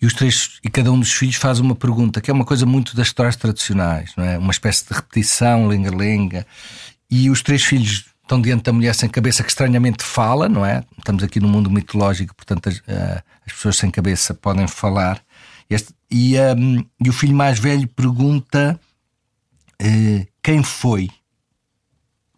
[0.00, 2.66] e os três e cada um dos filhos faz uma pergunta que é uma coisa
[2.66, 4.36] muito das histórias tradicionais, não é?
[4.36, 6.44] Uma espécie de repetição, lenga-lenga.
[7.08, 10.82] E os três filhos estão diante da mulher sem cabeça que estranhamente fala, não é?
[10.98, 15.22] Estamos aqui no mundo mitológico, portanto as, uh, as pessoas sem cabeça podem falar.
[15.72, 18.78] Este, e, um, e o filho mais velho pergunta
[19.80, 21.08] uh, quem foi?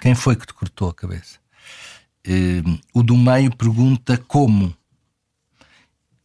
[0.00, 1.38] Quem foi que te cortou a cabeça?
[2.26, 4.72] Uh, o do meio pergunta como.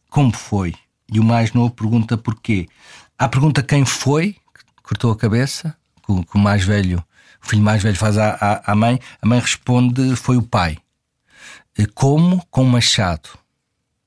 [0.08, 0.74] Como foi?
[1.12, 2.68] E o mais novo pergunta porquê.
[3.18, 7.04] A pergunta quem foi que cortou a cabeça, que, o mais velho,
[7.42, 10.78] o filho mais velho faz à, à, à mãe, a mãe responde foi o pai.
[11.76, 12.46] Uh, como?
[12.50, 13.30] Com machado.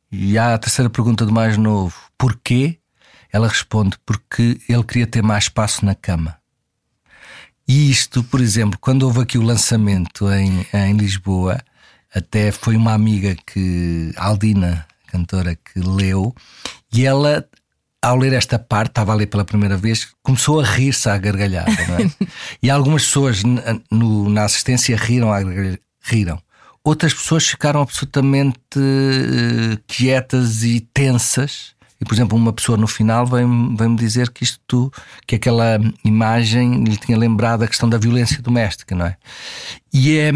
[0.10, 2.80] E há a terceira pergunta do mais novo: porquê?
[3.34, 6.38] Ela responde: porque ele queria ter mais espaço na cama.
[7.68, 11.60] E isto, por exemplo, quando houve aqui o lançamento em, em Lisboa,
[12.14, 16.36] até foi uma amiga que, Aldina, cantora, que leu,
[16.94, 17.48] e ela,
[18.02, 21.72] ao ler esta parte, estava a ler pela primeira vez, começou a rir-se à gargalhada.
[21.72, 22.28] É?
[22.62, 23.42] e algumas pessoas
[23.90, 25.30] no, na assistência riram,
[26.02, 26.42] riram.
[26.84, 31.73] Outras pessoas ficaram absolutamente uh, quietas e tensas
[32.04, 34.92] e, por exemplo, uma pessoa no final vem-me vem dizer que isto,
[35.26, 39.16] que aquela imagem lhe tinha lembrado a questão da violência doméstica, não é?
[39.94, 40.32] E é,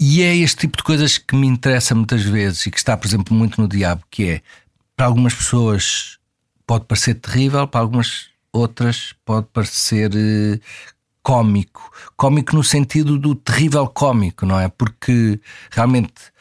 [0.00, 3.06] e é este tipo de coisas que me interessa muitas vezes e que está, por
[3.06, 4.40] exemplo, muito no Diabo, que é
[4.96, 6.18] para algumas pessoas
[6.66, 10.60] pode parecer terrível, para algumas outras pode parecer uh,
[11.22, 11.88] cómico.
[12.16, 14.68] Cómico no sentido do terrível cómico, não é?
[14.68, 16.32] Porque realmente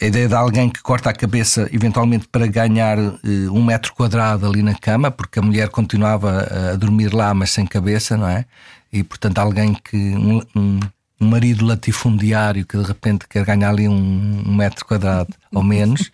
[0.00, 3.18] a ideia de alguém que corta a cabeça eventualmente para ganhar uh,
[3.50, 7.50] um metro quadrado ali na cama, porque a mulher continuava a, a dormir lá, mas
[7.50, 8.44] sem cabeça, não é?
[8.92, 9.96] E portanto, alguém que.
[9.96, 10.80] Um, um,
[11.20, 16.10] um marido latifundiário que de repente quer ganhar ali um, um metro quadrado ou menos.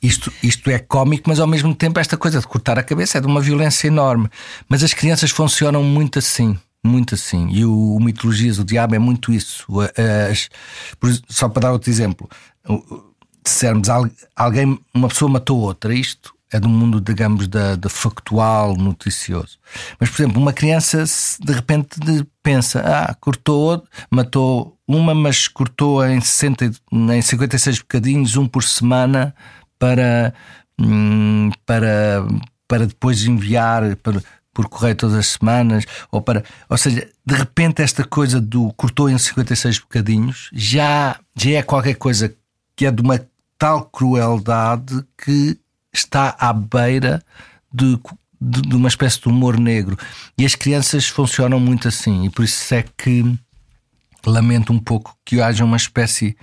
[0.00, 3.20] Isto, isto é cómico, mas ao mesmo tempo esta coisa de cortar a cabeça é
[3.20, 4.28] de uma violência enorme.
[4.68, 6.56] Mas as crianças funcionam muito assim.
[6.86, 7.48] Muito assim.
[7.50, 9.66] E o, o Mitologias, o Diabo é muito isso.
[10.30, 10.50] As,
[11.30, 12.28] só para dar outro exemplo,
[13.44, 13.88] dissermos
[14.34, 19.58] alguém, uma pessoa matou outra, isto é do mundo, digamos, da, da factual, noticioso.
[19.98, 21.04] Mas, por exemplo, uma criança
[21.40, 21.98] de repente
[22.44, 29.34] pensa: ah, cortou, matou uma, mas cortou em, 60, em 56 bocadinhos, um por semana,
[29.80, 30.32] para,
[30.80, 32.24] hum, para,
[32.68, 33.96] para depois enviar.
[33.96, 34.22] Para,
[34.54, 36.44] por correio todas as semanas, ou para.
[36.68, 41.94] Ou seja, de repente esta coisa do cortou em 56 bocadinhos já, já é qualquer
[41.94, 42.32] coisa
[42.76, 43.20] que é de uma
[43.58, 45.58] tal crueldade que
[45.92, 47.22] está à beira
[47.72, 47.98] de,
[48.40, 49.96] de, de uma espécie de humor negro.
[50.36, 53.38] E as crianças funcionam muito assim, e por isso é que
[54.26, 56.36] lamento um pouco que haja uma espécie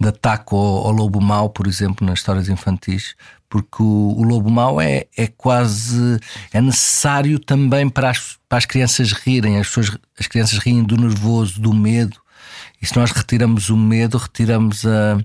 [0.00, 3.14] de ataque ao, ao lobo mau, por exemplo, nas histórias infantis,
[3.48, 6.18] porque o, o, lobo mau é, é quase
[6.52, 9.58] é necessário também para as, para as crianças rirem.
[9.58, 12.18] As, pessoas, as crianças riem do nervoso, do medo.
[12.82, 15.18] E se nós retiramos o medo, retiramos a,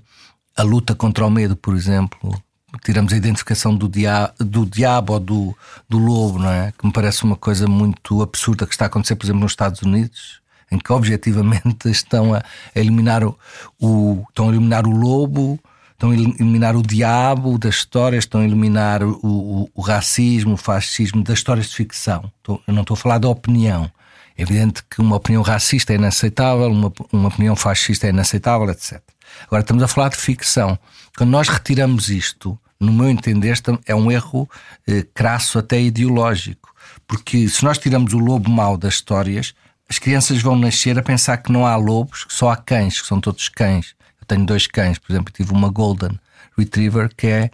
[0.60, 2.40] a luta contra o medo, por exemplo.
[2.84, 5.56] Tiramos a identificação do, dia, do diabo ou do,
[5.88, 6.72] do lobo, não é?
[6.78, 9.82] Que me parece uma coisa muito absurda que está a acontecer, por exemplo, nos Estados
[9.82, 10.40] Unidos
[10.70, 12.42] em que objetivamente estão a
[12.76, 13.36] eliminar o,
[13.80, 15.58] o, estão a eliminar o lobo,
[15.92, 20.56] estão a eliminar o diabo das histórias, estão a eliminar o, o, o racismo, o
[20.56, 22.30] fascismo das histórias de ficção.
[22.46, 23.90] Eu não estou a falar da opinião.
[24.38, 29.02] É evidente que uma opinião racista é inaceitável, uma, uma opinião fascista é inaceitável, etc.
[29.46, 30.78] Agora estamos a falar de ficção.
[31.16, 34.48] Quando nós retiramos isto, no meu entender, é um erro
[34.86, 36.74] eh, crasso até ideológico.
[37.06, 39.54] Porque se nós tiramos o lobo mau das histórias,
[39.88, 43.06] as crianças vão nascer a pensar que não há lobos, que só há cães, que
[43.06, 43.94] são todos cães.
[44.20, 46.18] Eu tenho dois cães, por exemplo, tive uma Golden
[46.56, 47.50] Retriever que é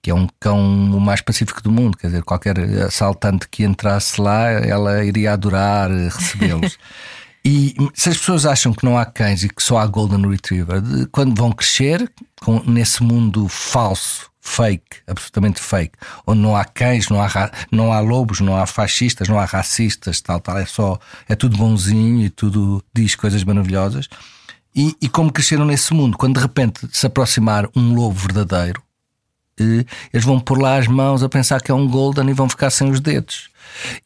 [0.00, 0.58] que é um cão
[0.96, 5.90] o mais pacífico do mundo, quer dizer, qualquer assaltante que entrasse lá, ela iria adorar
[5.90, 6.78] recebê-los.
[7.50, 10.82] e se as pessoas acham que não há cães e que só há Golden Retriever,
[11.10, 15.96] quando vão crescer com, nesse mundo falso fake, absolutamente fake,
[16.26, 20.20] onde não há cães, não há, não há lobos, não há fascistas, não há racistas,
[20.20, 24.10] tal, tal, é só, é tudo bonzinho e tudo diz coisas maravilhosas.
[24.76, 28.82] E, e como cresceram nesse mundo, quando de repente se aproximar um lobo verdadeiro,
[29.58, 32.70] eles vão pôr lá as mãos a pensar que é um golden e vão ficar
[32.70, 33.48] sem os dedos.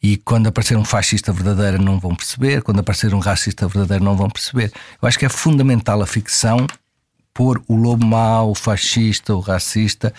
[0.01, 4.15] E quando aparecer um fascista verdadeiro não vão perceber, quando aparecer um racista verdadeiro não
[4.15, 4.71] vão perceber.
[5.01, 6.67] Eu acho que é fundamental a ficção
[7.33, 10.13] pôr o lobo mau, o fascista, o racista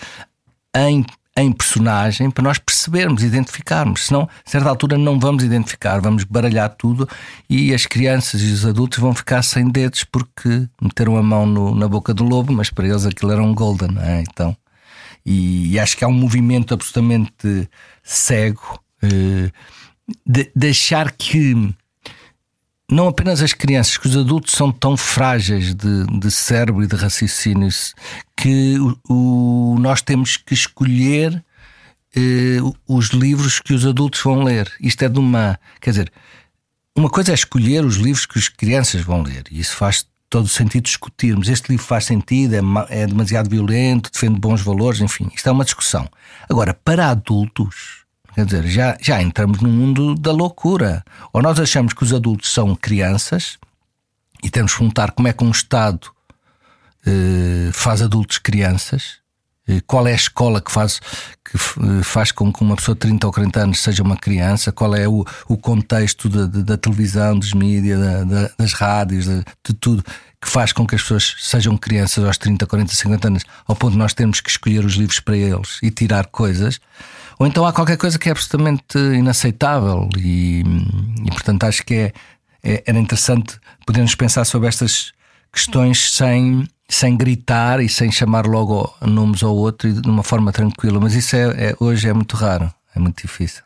[0.75, 1.05] em,
[1.37, 4.07] em personagem para nós percebermos, identificarmos.
[4.07, 7.07] Senão, a certa altura, não vamos identificar, vamos baralhar tudo
[7.49, 11.73] e as crianças e os adultos vão ficar sem dedos porque meteram a mão no,
[11.73, 14.21] na boca do lobo, mas para eles aquilo era um golden, é?
[14.21, 14.55] Então,
[15.25, 17.69] e, e acho que há um movimento absolutamente
[18.03, 19.51] cego eh,
[20.25, 21.73] de, de achar que
[22.89, 26.95] não apenas as crianças, que os adultos são tão frágeis de, de cérebro e de
[26.95, 27.69] raciocínio
[28.37, 31.43] que o, o nós temos que escolher
[32.15, 34.71] eh, os livros que os adultos vão ler.
[34.79, 35.59] Isto é de uma.
[35.81, 36.13] Quer dizer,
[36.95, 40.05] uma coisa é escolher os livros que as crianças vão ler, e isso faz
[40.35, 41.47] todo o sentido discutirmos.
[41.47, 45.63] Este livro faz sentido, é, é demasiado violento, defende bons valores, enfim, isto é uma
[45.63, 46.09] discussão.
[46.49, 51.05] Agora, para adultos Quer dizer, já, já entramos no mundo da loucura.
[51.31, 53.57] Ou nós achamos que os adultos são crianças
[54.43, 56.11] e temos que perguntar como é que um Estado
[57.07, 59.19] eh, faz adultos crianças,
[59.87, 60.99] qual é a escola que faz,
[61.43, 64.71] que eh, faz com que uma pessoa de 30 ou 40 anos seja uma criança,
[64.71, 69.43] qual é o, o contexto da, da, da televisão, dos mídias, da, das rádios, de,
[69.63, 70.03] de tudo
[70.41, 73.93] que faz com que as pessoas sejam crianças aos 30, 40, 50 anos, ao ponto
[73.93, 76.79] de nós termos que escolher os livros para eles e tirar coisas.
[77.39, 80.63] Ou então há qualquer coisa que é absolutamente inaceitável e,
[81.25, 82.13] e portanto acho que é,
[82.63, 85.14] é, era interessante podermos pensar sobre estas
[85.55, 90.51] questões sem, sem gritar e sem chamar logo nomes ao outro e de uma forma
[90.51, 93.63] tranquila, mas isso é, é hoje é muito raro, é muito difícil.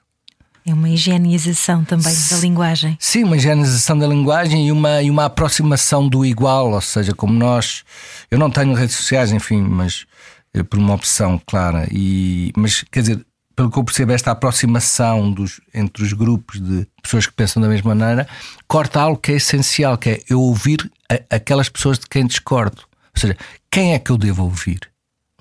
[0.65, 2.95] É uma higienização também da linguagem.
[2.99, 7.33] Sim, uma higienização da linguagem e uma, e uma aproximação do igual, ou seja, como
[7.33, 7.83] nós.
[8.29, 10.05] Eu não tenho redes sociais, enfim, mas
[10.53, 11.87] eh, por uma opção clara.
[11.91, 13.25] E, mas quer dizer,
[13.59, 17.67] pelo que eu percebo, esta aproximação dos, entre os grupos de pessoas que pensam da
[17.67, 18.25] mesma maneira
[18.65, 22.83] corta algo que é essencial, que é eu ouvir a, aquelas pessoas de quem discordo.
[23.13, 23.35] Ou seja,
[23.69, 24.79] quem é que eu devo ouvir?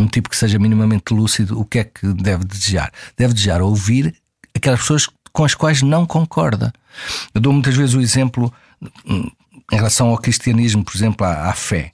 [0.01, 2.91] Um tipo que seja minimamente lúcido, o que é que deve desejar?
[3.17, 4.13] Deve desejar ouvir
[4.53, 6.73] aquelas pessoas com as quais não concorda.
[7.33, 8.53] Eu dou muitas vezes o exemplo
[9.07, 9.31] hum,
[9.71, 11.93] em relação ao cristianismo, por exemplo, à, à fé.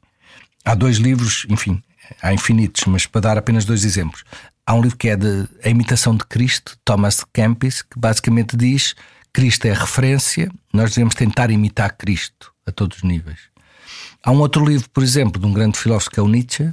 [0.65, 1.83] Há dois livros, enfim,
[2.23, 4.25] há infinitos, mas para dar apenas dois exemplos.
[4.67, 8.95] Há um livro que é de A Imitação de Cristo, Thomas Kempis, que basicamente diz
[9.33, 13.41] Cristo é referência, nós devemos tentar imitar Cristo a todos os níveis.
[14.23, 16.73] Há um outro livro, por exemplo, de um grande filósofo que é o Nietzsche,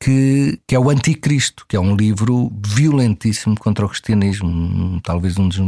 [0.00, 5.48] que, que é o Anticristo, que é um livro violentíssimo contra o cristianismo, talvez um
[5.48, 5.58] dos,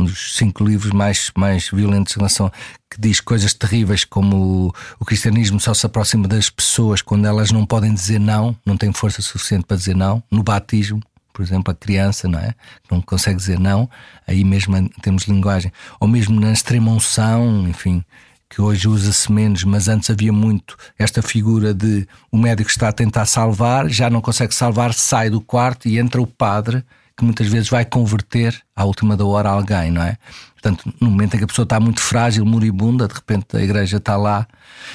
[0.00, 2.50] um dos cinco livros mais, mais violentos em relação
[2.90, 7.52] que diz coisas terríveis como o, o, cristianismo só se aproxima das pessoas quando elas
[7.52, 10.22] não podem dizer não, não têm força suficiente para dizer não.
[10.30, 11.00] No batismo,
[11.32, 12.54] por exemplo, a criança, não é?
[12.90, 13.88] Não consegue dizer não,
[14.26, 15.72] aí mesmo temos linguagem.
[16.00, 18.04] Ou mesmo na extrema unção, enfim,
[18.48, 22.92] que hoje usa-se menos, mas antes havia muito esta figura de o médico está a
[22.92, 26.84] tentar salvar, já não consegue salvar, sai do quarto e entra o padre,
[27.20, 30.16] que muitas vezes vai converter à última da hora alguém, não é?
[30.54, 33.98] Portanto, no momento em que a pessoa está muito frágil, moribunda, de repente a igreja
[33.98, 34.46] está lá.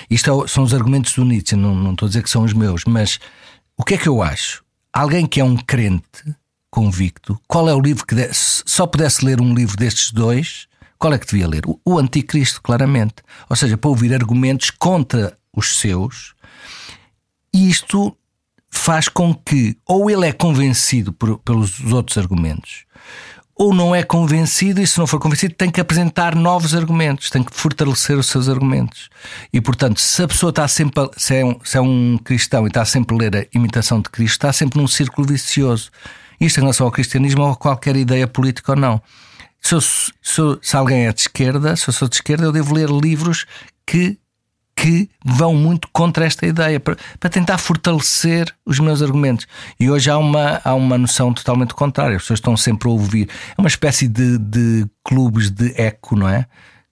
[0.09, 2.51] Isto é, são os argumentos do Nietzsche, não, não estou a dizer que são os
[2.51, 3.19] meus, mas
[3.77, 4.63] o que é que eu acho?
[4.91, 6.35] Alguém que é um crente
[6.71, 10.67] convicto, qual é o livro que só pudesse ler um livro destes dois?
[10.97, 11.61] Qual é que devia ler?
[11.85, 13.15] O Anticristo, claramente.
[13.47, 16.33] Ou seja, para ouvir argumentos contra os seus.
[17.53, 18.17] E isto
[18.77, 22.85] faz com que ou ele é convencido por, pelos outros argumentos,
[23.55, 27.41] ou não é convencido, e se não for convencido, tem que apresentar novos argumentos, tem
[27.41, 29.09] que fortalecer os seus argumentos.
[29.53, 32.67] E portanto, se a pessoa está sempre, se, é um, se é um cristão e
[32.67, 35.89] está sempre a ler a imitação de Cristo, está sempre num círculo vicioso.
[36.39, 39.01] Isto em relação ao cristianismo ou a qualquer ideia política ou não
[39.65, 42.75] se, eu, se, se alguém é de esquerda, se eu sou de esquerda, eu devo
[42.75, 43.47] ler livros
[43.85, 44.19] que
[44.75, 49.47] que vão muito contra esta ideia, para, para, tentar fortalecer os meus argumentos.
[49.79, 53.29] E hoje há uma, há uma noção totalmente contrária, as pessoas estão sempre a ouvir.
[53.57, 56.45] É uma espécie de, de clubes de eco, não é?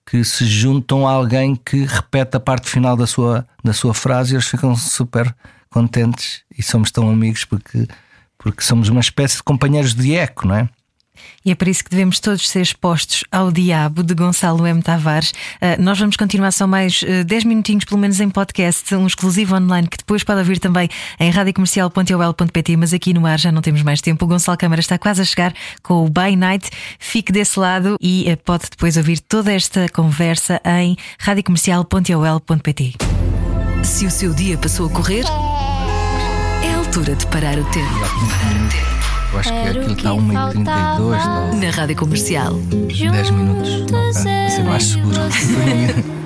[0.06, 4.32] Que se juntam a alguém que repete a parte final da sua, da sua frase
[4.32, 5.34] e eles ficam super
[5.70, 7.86] contentes e somos tão amigos porque,
[8.38, 10.68] porque somos uma espécie de companheiros de eco, não é?
[11.44, 14.82] E é por isso que devemos todos ser expostos ao diabo de Gonçalo M.
[14.82, 15.30] Tavares.
[15.30, 19.06] Uh, nós vamos continuar só mais uh, ah, 10 minutinhos, pelo menos em podcast, um
[19.06, 20.88] exclusivo online que depois pode ouvir também
[21.20, 24.24] em radiocomercial.ol.pt, mas aqui no ar já não temos mais tempo.
[24.24, 26.70] O Gonçalo Câmara está quase a chegar com o By Night.
[26.98, 32.94] Fique desse lado e uh, pode depois ouvir toda esta conversa em radiocomercial.ol.pt.
[33.82, 35.24] Se o seu dia passou a correr,
[36.62, 39.03] é a altura de parar o tempo.
[39.34, 40.64] Eu acho que aquilo está a 1h32.
[40.64, 41.50] Tá?
[41.56, 42.54] Na rádio comercial.
[42.54, 43.90] 10 minutos.
[43.90, 45.16] Vai ser mais seguro.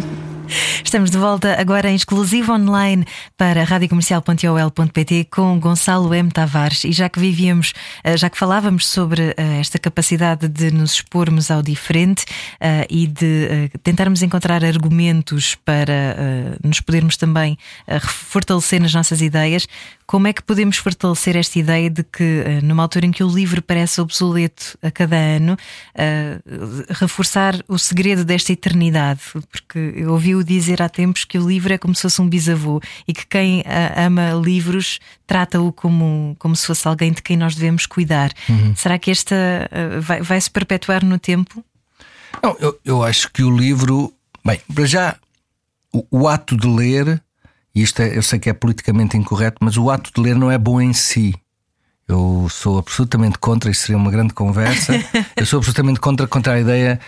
[0.84, 3.04] Estamos de volta agora em exclusivo online
[3.36, 6.30] para radiocomercial.ol.pt com Gonçalo M.
[6.30, 6.84] Tavares.
[6.84, 11.50] E já que vivíamos, eh, já que falávamos sobre eh, esta capacidade de nos expormos
[11.50, 12.24] ao diferente
[12.58, 17.58] eh, e de tentarmos encontrar argumentos para nos podermos também
[18.00, 19.66] fortalecer nas nossas ideias,
[20.08, 23.60] como é que podemos fortalecer esta ideia de que, numa altura em que o livro
[23.60, 25.54] parece obsoleto a cada ano,
[26.88, 29.20] reforçar o segredo desta eternidade?
[29.52, 32.80] Porque eu ouvi-o dizer há tempos que o livro é como se fosse um bisavô
[33.06, 33.62] e que quem
[33.94, 38.32] ama livros trata-o como, como se fosse alguém de quem nós devemos cuidar.
[38.48, 38.74] Uhum.
[38.74, 39.36] Será que esta
[40.00, 41.62] vai, vai se perpetuar no tempo?
[42.42, 44.10] Não, eu, eu acho que o livro.
[44.42, 45.16] Bem, para já,
[45.92, 47.22] o, o ato de ler
[47.82, 50.58] isto é, eu sei que é politicamente incorreto, mas o ato de ler não é
[50.58, 51.34] bom em si.
[52.06, 54.94] Eu sou absolutamente contra, isso seria uma grande conversa.
[55.36, 56.98] eu sou absolutamente contra, contra a ideia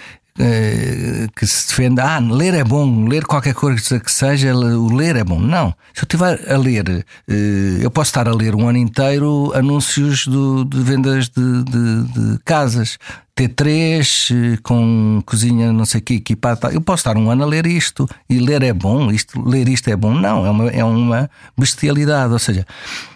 [1.36, 5.24] que se defende, ah, ler é bom, ler qualquer coisa que seja, o ler é
[5.24, 5.38] bom.
[5.38, 5.74] Não.
[5.92, 7.32] Se eu estiver a ler, uh,
[7.80, 12.38] eu posso estar a ler um ano inteiro anúncios do, de vendas de, de, de
[12.44, 12.98] casas.
[13.36, 16.72] T3 com cozinha não sei que equipada.
[16.72, 19.88] Eu posso estar um ano a ler isto e ler é bom, isto, ler isto
[19.88, 20.12] é bom.
[20.12, 22.32] Não, é uma, é uma bestialidade.
[22.32, 22.66] Ou seja,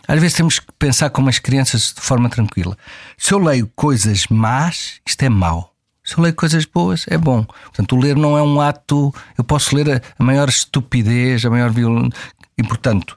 [0.09, 2.77] às vezes temos que pensar como as crianças de forma tranquila.
[3.19, 5.74] Se eu leio coisas más, isto é mau.
[6.05, 7.45] Se eu leio coisas boas, é bom.
[7.45, 9.13] Portanto, o ler não é um ato.
[9.39, 12.13] Eu posso ler a, maior estupidez, a maior violência.
[12.59, 13.17] E, portanto,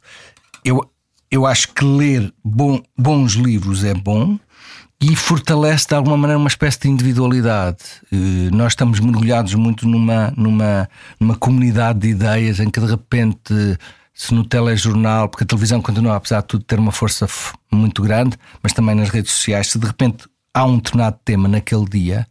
[0.64, 0.90] eu,
[1.30, 4.40] eu acho que ler bom, bons livros é bom
[5.00, 7.78] e fortalece de alguma maneira uma espécie de individualidade.
[8.12, 13.54] Eh, nós estamos mergulhados muito numa, numa, numa comunidade de ideias em que de repente,
[14.14, 17.28] se no telejornal, porque a televisão continua, apesar de tudo, ter uma força
[17.72, 21.86] muito grande, mas também nas redes sociais, se de repente há um determinado tema naquele
[21.86, 22.26] dia,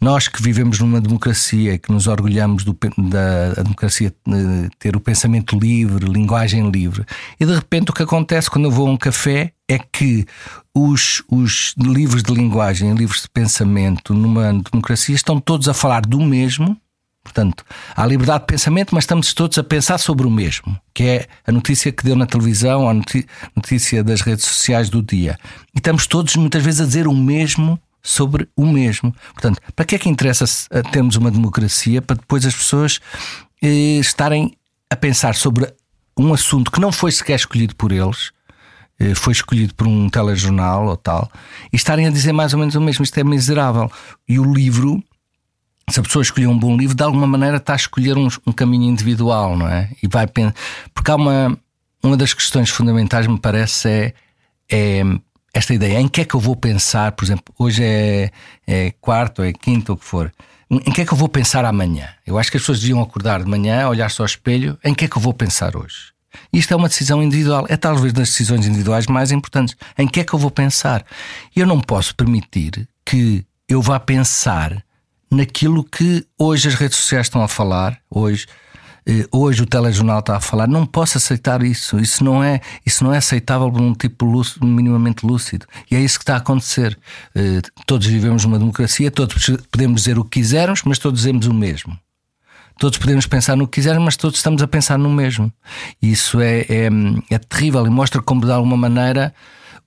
[0.00, 5.58] nós que vivemos numa democracia, que nos orgulhamos do, da democracia de ter o pensamento
[5.58, 7.04] livre, linguagem livre,
[7.40, 10.26] e de repente o que acontece quando eu vou a um café é que
[10.74, 16.20] os, os livros de linguagem, livros de pensamento numa democracia estão todos a falar do
[16.20, 16.76] mesmo.
[17.24, 17.64] Portanto,
[17.96, 21.50] há liberdade de pensamento, mas estamos todos a pensar sobre o mesmo, que é a
[21.50, 25.36] notícia que deu na televisão, a notícia das redes sociais do dia.
[25.74, 29.14] E estamos todos muitas vezes a dizer o mesmo sobre o mesmo.
[29.32, 32.00] Portanto, para que é que interessa eh, termos uma democracia?
[32.00, 33.00] Para depois as pessoas
[33.62, 34.56] eh, estarem
[34.90, 35.72] a pensar sobre
[36.16, 38.30] um assunto que não foi sequer escolhido por eles,
[38.98, 41.30] eh, foi escolhido por um telejornal ou tal,
[41.72, 43.02] e estarem a dizer mais ou menos o mesmo.
[43.04, 43.90] Isto é miserável.
[44.28, 45.02] E o livro,
[45.90, 48.52] se a pessoa escolher um bom livro, de alguma maneira está a escolher um, um
[48.52, 49.90] caminho individual, não é?
[50.02, 50.26] E vai
[50.94, 51.58] porque há uma
[52.02, 54.14] uma das questões fundamentais me parece é,
[54.70, 55.02] é
[55.56, 58.30] esta ideia, em que é que eu vou pensar, por exemplo, hoje é,
[58.66, 60.30] é quarto, é quinto, o que for,
[60.70, 62.08] em que é que eu vou pensar amanhã?
[62.26, 65.08] Eu acho que as pessoas deviam acordar de manhã, olhar-se ao espelho, em que é
[65.08, 66.12] que eu vou pensar hoje?
[66.52, 69.74] Isto é uma decisão individual, é talvez das decisões individuais mais importantes.
[69.96, 71.02] Em que é que eu vou pensar?
[71.54, 74.84] Eu não posso permitir que eu vá pensar
[75.30, 78.46] naquilo que hoje as redes sociais estão a falar, hoje
[79.30, 81.98] hoje o telejornal está a falar, não posso aceitar isso.
[81.98, 85.66] Isso não é, isso não é aceitável por um tipo lúcido, minimamente lúcido.
[85.90, 86.98] E é isso que está a acontecer.
[87.34, 91.54] Eh, todos vivemos numa democracia, todos podemos dizer o que quisermos, mas todos dizemos o
[91.54, 91.96] mesmo.
[92.78, 95.50] Todos podemos pensar no que quisermos, mas todos estamos a pensar no mesmo.
[96.02, 96.88] E isso é, é,
[97.30, 99.32] é terrível e mostra como, de alguma maneira,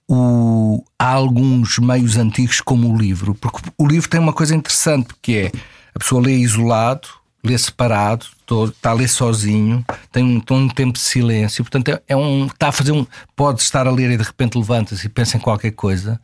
[0.08, 3.36] o, há alguns meios antigos, como o livro.
[3.36, 5.52] Porque o livro tem uma coisa interessante, que é
[5.94, 7.08] a pessoa lê isolado,
[7.44, 8.26] lê separado,
[8.68, 12.48] está a ler sozinho, tem um, tem um tempo de silêncio, portanto é, é, um,
[12.48, 13.06] está a fazer um.
[13.36, 16.20] Pode estar a ler e de repente levanta-se e pensa em qualquer coisa.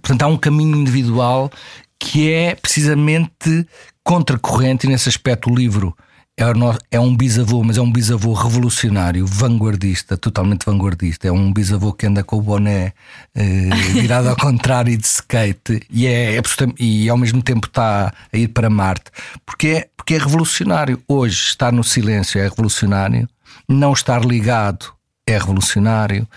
[0.00, 1.50] Portanto, há um caminho individual
[1.98, 3.66] que é precisamente
[4.02, 5.96] contracorrente, e nesse aspecto o livro
[6.36, 11.28] é, é um bisavô, mas é um bisavô revolucionário, vanguardista, totalmente vanguardista.
[11.28, 12.92] É um bisavô que anda com o boné
[13.34, 16.42] eh, virado ao contrário de skate e, é, é,
[16.78, 19.10] e ao mesmo tempo está a ir para Marte,
[19.46, 21.00] porque é, porque é revolucionário.
[21.06, 23.28] Hoje estar no silêncio é revolucionário,
[23.68, 24.93] não estar ligado
[25.26, 26.28] é revolucionário.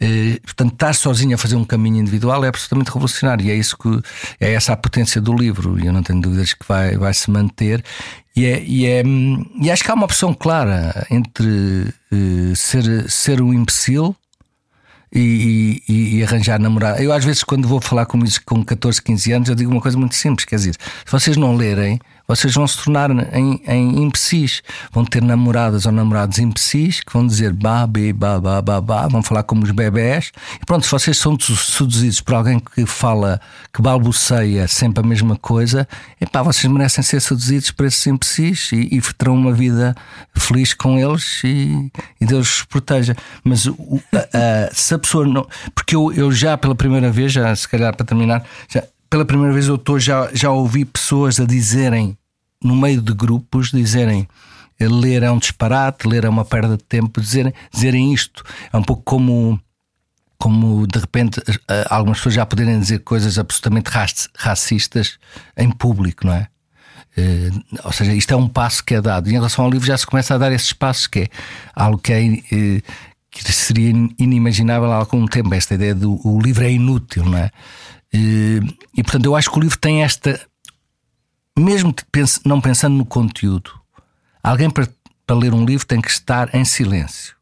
[0.00, 3.44] Eh, portanto, estar sozinho a fazer um caminho individual é absolutamente revolucionário.
[3.44, 3.88] E é isso que
[4.40, 5.78] é essa a potência do livro.
[5.78, 7.84] E eu não tenho dúvidas que vai, vai se manter.
[8.36, 9.02] E, é, e, é,
[9.60, 11.46] e acho que há uma opção clara entre
[12.12, 14.14] uh, ser, ser um imbecil
[15.12, 17.02] e, e, e, arranjar namorada.
[17.02, 19.96] Eu, às vezes, quando vou falar com com 14, 15 anos, eu digo uma coisa
[19.96, 24.62] muito simples: quer dizer, se vocês não lerem, vocês vão se tornar em, em imbecis.
[24.92, 29.08] Vão ter namoradas ou namorados imbecis que vão dizer ba, be, ba, ba, ba, ba,
[29.08, 30.32] vão falar como os bebés.
[30.60, 33.40] E pronto, se vocês são seduzidos por alguém que fala,
[33.72, 35.86] que balbuceia sempre a mesma coisa,
[36.20, 39.94] epá, vocês merecem ser seduzidos por esses imbecis e, e terão uma vida
[40.34, 43.16] feliz com eles e, e Deus os proteja.
[43.44, 43.68] Mas
[44.72, 45.46] se a pessoa não.
[45.74, 49.52] Porque eu, eu já pela primeira vez, já se calhar para terminar, já, pela primeira
[49.52, 52.16] vez eu estou, já, já ouvi pessoas a dizerem,
[52.62, 54.28] no meio de grupos, dizerem
[54.80, 58.44] ler é um disparate, ler é uma perda de tempo, dizerem, dizerem isto.
[58.72, 59.58] É um pouco como,
[60.38, 63.90] como de repente eh, algumas pessoas já poderem dizer coisas absolutamente
[64.36, 65.18] racistas
[65.56, 66.48] em público, não é?
[67.18, 69.28] Uh, ou seja, isto é um passo que é dado.
[69.28, 71.28] E em relação ao livro já se começa a dar esses passos, que é
[71.74, 72.20] algo que, é,
[73.30, 75.54] que seria inimaginável há algum tempo.
[75.54, 77.50] Esta ideia do o livro é inútil, não é?
[78.16, 78.60] E,
[78.96, 80.40] e portanto, eu acho que o livro tem esta.
[81.58, 83.70] Mesmo pense, não pensando no conteúdo,
[84.42, 84.88] alguém para,
[85.26, 87.34] para ler um livro tem que estar em silêncio,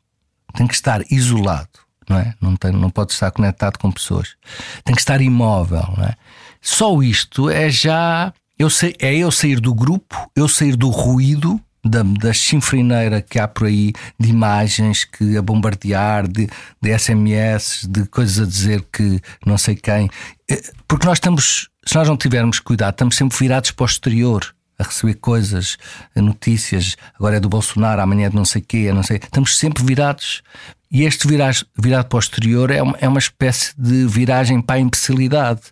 [0.55, 2.35] tem que estar isolado, não é?
[2.41, 4.37] Não, tem, não pode estar conectado com pessoas,
[4.85, 6.15] tem que estar imóvel, não é?
[6.61, 8.33] Só isto é já.
[8.57, 13.39] Eu sei, é eu sair do grupo, eu sair do ruído da, da chinfrineira que
[13.39, 16.49] há por aí de imagens que a bombardear, de,
[16.81, 20.09] de SMS, de coisas a dizer que não sei quem.
[20.51, 24.55] Eh, porque nós estamos, se nós não tivermos cuidado, estamos sempre virados para o exterior
[24.79, 25.77] a receber coisas,
[26.17, 26.97] notícias.
[27.15, 29.19] Agora é do Bolsonaro, amanhã é de não sei quê, é não sei.
[29.19, 30.43] Estamos sempre virados.
[30.91, 34.77] E este virado, virado para o exterior é uma, é uma espécie de viragem para
[34.77, 35.63] a imbecilidade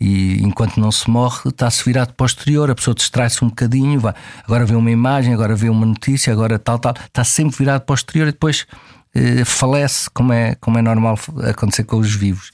[0.00, 4.00] e enquanto não se morre, está-se virado para o exterior, a pessoa distrai-se um bocadinho,
[4.00, 7.82] vai, agora vê uma imagem, agora vê uma notícia, agora tal, tal, está sempre virado
[7.82, 8.66] para o exterior e depois
[9.14, 12.50] eh, falece, como é, como é normal acontecer com os vivos.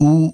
[0.00, 0.32] O,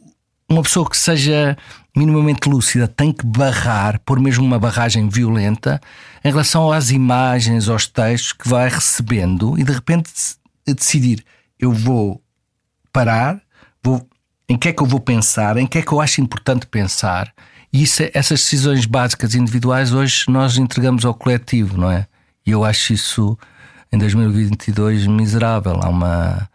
[0.49, 1.57] uma pessoa que seja
[1.97, 5.81] minimamente lúcida tem que barrar, pôr mesmo uma barragem violenta
[6.25, 10.11] em relação às imagens, aos textos que vai recebendo e de repente
[10.67, 11.25] decidir:
[11.59, 12.21] eu vou
[12.93, 13.41] parar,
[13.83, 14.07] vou,
[14.49, 17.33] em que é que eu vou pensar, em que é que eu acho importante pensar.
[17.73, 22.07] E isso, é, essas decisões básicas individuais hoje nós entregamos ao coletivo, não é?
[22.47, 23.39] E eu acho isso
[23.91, 25.81] em 2022 miserável.
[25.83, 26.49] Há uma.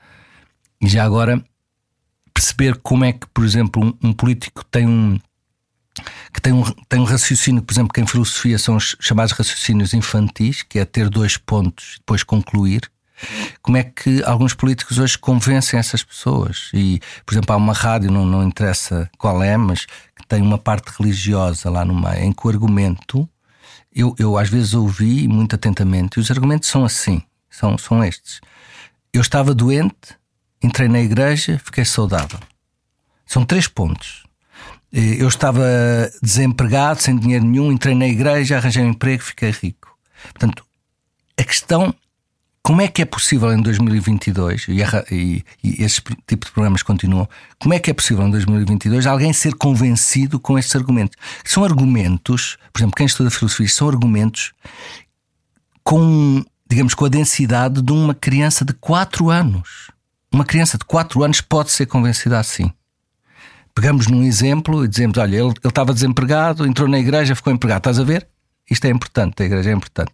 [0.81, 1.43] E já agora
[2.39, 5.19] perceber como é que, por exemplo, um, um político tem um
[6.33, 9.93] que tem um, tem um raciocínio, por exemplo, que em filosofia são os chamados raciocínios
[9.93, 12.89] infantis, que é ter dois pontos e depois concluir.
[13.61, 16.69] Como é que alguns políticos hoje convencem essas pessoas?
[16.73, 20.57] E, por exemplo, há uma rádio, não, não interessa qual é, mas que tem uma
[20.57, 23.27] parte religiosa lá no meio, em que o argumento,
[23.93, 28.39] eu, eu às vezes ouvi muito atentamente, e os argumentos são assim: são, são estes.
[29.11, 30.18] Eu estava doente,
[30.61, 32.39] entrei na igreja, fiquei saudável.
[33.25, 34.23] São três pontos.
[34.91, 35.63] Eu estava
[36.21, 39.95] desempregado, sem dinheiro nenhum, entrei na igreja, arranjei um emprego, fiquei rico.
[40.33, 40.65] Portanto,
[41.37, 41.93] a questão
[42.69, 44.81] como é que é possível em 2022, e,
[45.11, 49.33] e, e esse tipo de programas continuam, como é que é possível em 2022 alguém
[49.33, 51.17] ser convencido com estes argumentos?
[51.43, 54.53] São argumentos, por exemplo, quem estuda filosofia, são argumentos
[55.83, 59.89] com, digamos, com a densidade de uma criança de 4 anos.
[60.31, 62.71] Uma criança de 4 anos pode ser convencida assim.
[63.73, 67.79] Pegamos num exemplo e dizemos: olha, ele, ele estava desempregado, entrou na igreja, ficou empregado.
[67.79, 68.27] Estás a ver?
[68.69, 70.11] Isto é importante, a igreja é importante.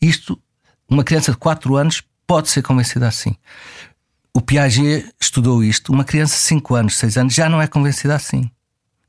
[0.00, 0.40] Isto,
[0.88, 3.36] uma criança de 4 anos pode ser convencida assim.
[4.32, 5.92] O Piaget estudou isto.
[5.92, 8.50] Uma criança de 5 anos, 6 anos já não é convencida assim.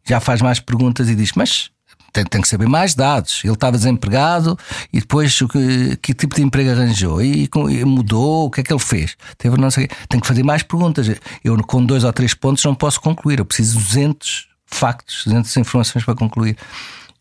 [0.03, 1.70] Já faz mais perguntas e diz: Mas
[2.11, 3.41] tem, tem, que saber mais dados.
[3.43, 4.57] Ele estava desempregado
[4.91, 8.73] e depois que, que tipo de emprego arranjou e, e, mudou, o que é que
[8.73, 9.15] ele fez?
[9.37, 11.07] Teve não sei, tem que fazer mais perguntas.
[11.43, 13.39] Eu, com dois ou três pontos, não posso concluir.
[13.39, 16.57] Eu preciso de 200 factos, 200 informações para concluir.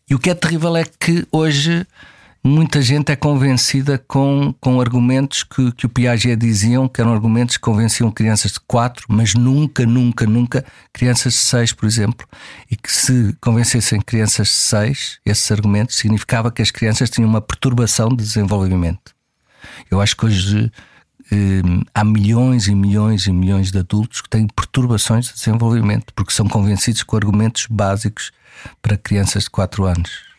[0.09, 1.85] E o que é terrível é que hoje
[2.43, 7.57] muita gente é convencida com, com argumentos que, que o Piaget diziam que eram argumentos
[7.57, 12.27] que convenciam crianças de 4, mas nunca, nunca, nunca crianças de 6, por exemplo.
[12.69, 17.41] E que se convencessem crianças de 6, esses argumentos, significava que as crianças tinham uma
[17.41, 19.13] perturbação de desenvolvimento.
[19.89, 20.71] Eu acho que hoje
[21.31, 21.61] eh,
[21.93, 26.47] há milhões e milhões e milhões de adultos que têm perturbações de desenvolvimento porque são
[26.47, 28.31] convencidos com argumentos básicos
[28.81, 30.30] para crianças de 4 anos.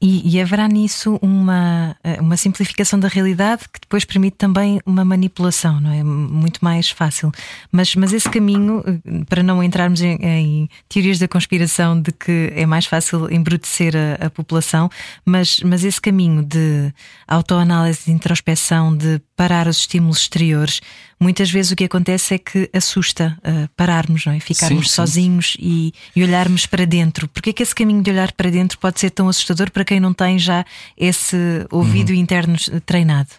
[0.00, 5.80] E, e, haverá nisso uma, uma simplificação da realidade que depois permite também uma manipulação,
[5.80, 6.02] não é?
[6.02, 7.32] Muito mais fácil.
[7.72, 8.82] Mas, mas esse caminho,
[9.28, 14.26] para não entrarmos em, em teorias da conspiração de que é mais fácil embrutecer a,
[14.26, 14.90] a população,
[15.24, 16.92] mas, mas esse caminho de
[17.26, 20.80] autoanálise, de introspeção, de parar os estímulos exteriores,
[21.18, 24.40] muitas vezes o que acontece é que assusta uh, pararmos, não é?
[24.40, 25.58] Ficarmos sim, sozinhos sim.
[25.60, 27.28] E, e, olharmos para dentro.
[27.28, 29.98] Porque é que esse caminho de olhar para dentro pode ser tão assustador para quem
[29.98, 30.64] não tem já
[30.96, 31.36] esse
[31.70, 32.16] ouvido uhum.
[32.16, 33.30] interno treinado?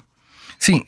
[0.59, 0.83] Sim,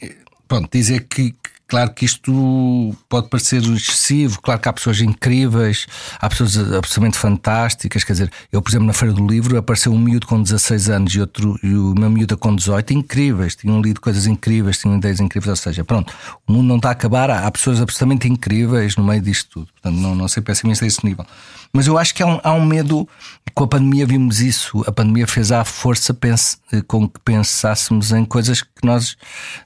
[0.47, 1.35] pronto, dizer que,
[1.69, 5.85] Claro que isto pode parecer excessivo, claro que há pessoas incríveis,
[6.19, 8.03] há pessoas absolutamente fantásticas.
[8.03, 11.13] Quer dizer, eu, por exemplo, na Feira do Livro apareceu um miúdo com 16 anos
[11.13, 15.19] e outro e o meu miúdo com 18, incríveis, tinham lido coisas incríveis, tinham ideias
[15.19, 15.49] incríveis.
[15.49, 16.11] Ou seja, pronto,
[16.47, 19.67] o mundo não está a acabar, há pessoas absolutamente incríveis no meio disto tudo.
[19.73, 21.25] Portanto, não, não sei pessimista a esse nível.
[21.71, 23.07] Mas eu acho que há um, há um medo,
[23.53, 26.57] com a pandemia vimos isso, a pandemia fez à força pense,
[26.87, 29.15] com que pensássemos em coisas que nós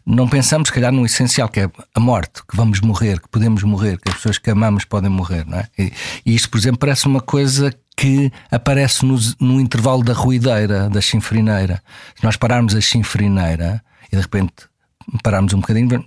[0.06, 3.64] não pensamos, se calhar, no essencial, que é a morte, que vamos morrer, que podemos
[3.64, 5.68] morrer, que as pessoas que amamos podem morrer, não é?
[5.78, 5.93] E,
[6.26, 10.99] e isto, por exemplo, parece uma coisa que aparece no, no intervalo da ruideira, da
[10.99, 11.82] chinfrineira.
[12.16, 14.72] Se nós pararmos a chinfrineira e de repente
[15.22, 16.04] pararmos um bocadinho,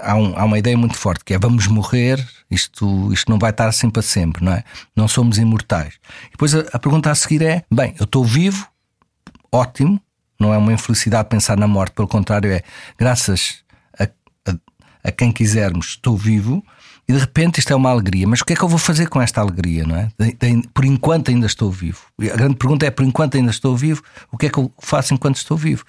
[0.00, 3.50] há, um, há, uma ideia muito forte que é vamos morrer, isto, isto não vai
[3.50, 4.64] estar assim para sempre, não é?
[4.94, 5.94] Não somos imortais.
[6.28, 8.66] E depois a, a pergunta a seguir é: bem, eu estou vivo,
[9.52, 10.00] ótimo,
[10.38, 12.62] não é uma infelicidade pensar na morte, pelo contrário, é
[12.98, 13.64] graças
[13.98, 14.04] a,
[14.50, 14.54] a,
[15.04, 16.64] a quem quisermos, estou vivo.
[17.06, 19.10] E de repente isto é uma alegria, mas o que é que eu vou fazer
[19.10, 20.10] com esta alegria, não é?
[20.72, 22.00] Por enquanto ainda estou vivo.
[22.18, 25.12] A grande pergunta é: por enquanto ainda estou vivo, o que é que eu faço
[25.12, 25.84] enquanto estou vivo?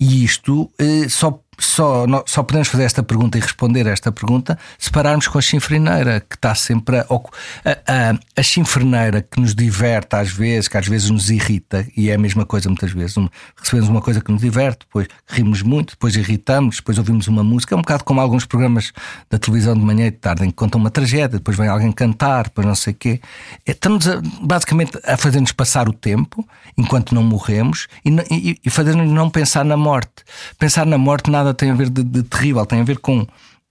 [0.00, 4.90] E isto eh, só só, só podemos fazer esta pergunta e responder esta pergunta se
[4.90, 10.14] pararmos com a chinfrineira, que está sempre a, a, a, a chinfrineira que nos diverte
[10.14, 13.16] às vezes, que às vezes nos irrita, e é a mesma coisa muitas vezes.
[13.16, 17.42] Um, recebemos uma coisa que nos diverte, depois rimos muito, depois irritamos, depois ouvimos uma
[17.42, 17.74] música.
[17.74, 18.92] É um bocado como alguns programas
[19.28, 21.90] da televisão de manhã e de tarde em que contam uma tragédia, depois vem alguém
[21.90, 23.20] cantar, depois não sei o quê.
[23.66, 26.46] É, estamos a, basicamente a fazer-nos passar o tempo
[26.76, 30.24] enquanto não morremos e, e, e fazer-nos não pensar na morte.
[30.58, 33.26] Pensar na morte nada nada tem a ver de, de terrível, tem a ver com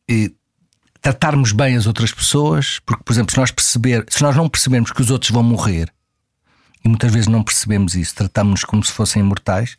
[0.10, 0.32] eh,
[1.02, 4.92] tratarmos bem as outras pessoas, porque, por exemplo, se nós, perceber, se nós não percebermos
[4.92, 5.92] que os outros vão morrer,
[6.84, 9.78] e muitas vezes não percebemos isso, tratamos-nos como se fossem imortais,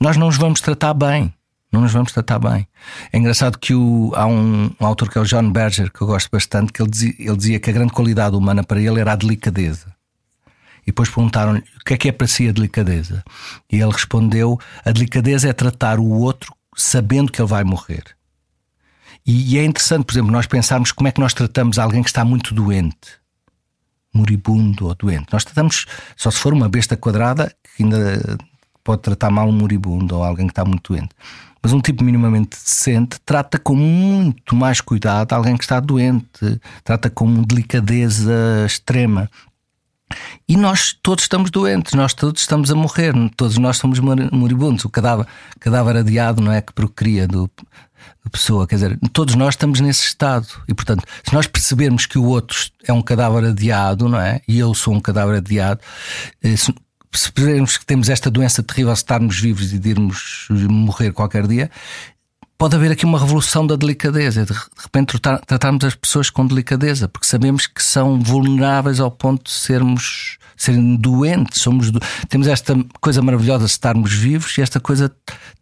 [0.00, 1.32] nós não os vamos tratar bem.
[1.72, 2.66] Não nos vamos tratar bem.
[3.12, 6.06] É engraçado que o, há um, um, autor que é o John Berger, que eu
[6.06, 9.12] gosto bastante, que ele dizia, ele dizia que a grande qualidade humana para ele era
[9.12, 9.92] a delicadeza.
[10.82, 13.22] E depois perguntaram-lhe o que é que é para si a delicadeza.
[13.70, 18.04] E ele respondeu: a delicadeza é tratar o outro sabendo que ele vai morrer.
[19.26, 22.24] E, é interessante, por exemplo, nós pensarmos como é que nós tratamos alguém que está
[22.24, 23.18] muito doente,
[24.14, 25.26] moribundo ou doente.
[25.32, 28.38] Nós tratamos, só se for uma besta quadrada, que ainda
[28.84, 31.10] pode tratar mal um moribundo ou alguém que está muito doente.
[31.60, 37.10] Mas um tipo minimamente decente trata com muito mais cuidado alguém que está doente, trata
[37.10, 39.28] com delicadeza extrema.
[40.48, 44.84] E nós todos estamos doentes, nós todos estamos a morrer, todos nós somos moribundos.
[44.84, 45.26] O cadáver,
[45.58, 47.50] cadáver adiado não é que procria do,
[48.24, 50.46] da pessoa, quer dizer, todos nós estamos nesse estado.
[50.68, 54.40] E portanto, se nós percebermos que o outro é um cadáver adiado, não é?
[54.46, 55.80] E eu sou um cadáver adiado,
[56.42, 56.72] eh, se
[57.10, 61.70] percebermos que temos esta doença terrível de estarmos vivos e de irmos morrer qualquer dia,
[62.58, 64.52] pode haver aqui uma revolução da delicadeza, de
[64.82, 70.38] repente tratarmos as pessoas com delicadeza, porque sabemos que são vulneráveis ao ponto de sermos
[70.56, 71.92] serem doentes, somos
[72.28, 75.14] temos esta coisa maravilhosa de estarmos vivos e esta coisa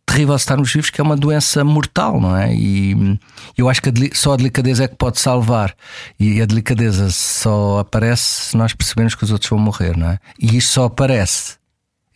[0.07, 2.55] terrível de estarmos vivos que é uma doença mortal, não é?
[2.55, 3.19] E
[3.59, 5.75] eu acho que só a delicadeza é que pode salvar
[6.21, 10.19] e a delicadeza só aparece se nós percebemos que os outros vão morrer, não é?
[10.39, 11.57] E isto só aparece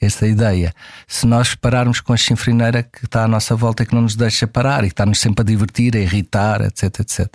[0.01, 0.73] esta ideia.
[1.07, 4.17] Se nós pararmos com a chinfrineira que está à nossa volta e que não nos
[4.17, 7.29] deixa parar e está-nos sempre a divertir, a irritar, etc, etc.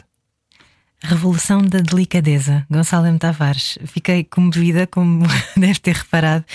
[1.06, 3.20] Revolução da Delicadeza, Gonçalo M.
[3.20, 3.78] Tavares.
[3.88, 6.46] Fiquei comovida, como deve ter reparado.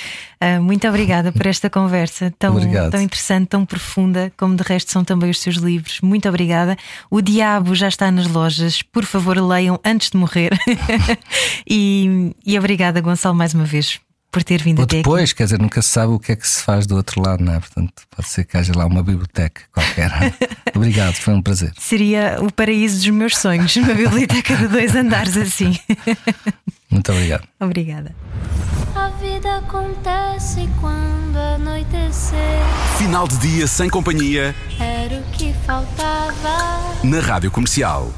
[0.43, 2.55] Uh, muito obrigada por esta conversa tão,
[2.91, 6.01] tão interessante, tão profunda, como de resto são também os seus livros.
[6.01, 6.79] Muito obrigada.
[7.11, 8.81] O Diabo já está nas lojas.
[8.81, 10.59] Por favor, leiam antes de morrer.
[11.69, 14.01] e, e obrigada, Gonçalo, mais uma vez
[14.31, 15.35] por ter vindo Ou até depois, aqui.
[15.37, 17.55] quer dizer, nunca se sabe o que é que se faz do outro lado, não
[17.55, 17.61] é?
[17.61, 20.11] Portanto, pode ser que haja lá uma biblioteca qualquer.
[20.75, 21.73] Obrigado, foi um prazer.
[21.79, 25.77] Seria o paraíso dos meus sonhos, uma biblioteca de dois andares assim.
[26.91, 27.47] Muito obrigado.
[27.61, 28.15] Obrigada.
[28.95, 32.39] A vida acontece quando anoitecer.
[32.99, 34.55] Final de dia sem companhia.
[34.81, 37.05] Era o que faltava.
[37.05, 38.13] Na rádio comercial.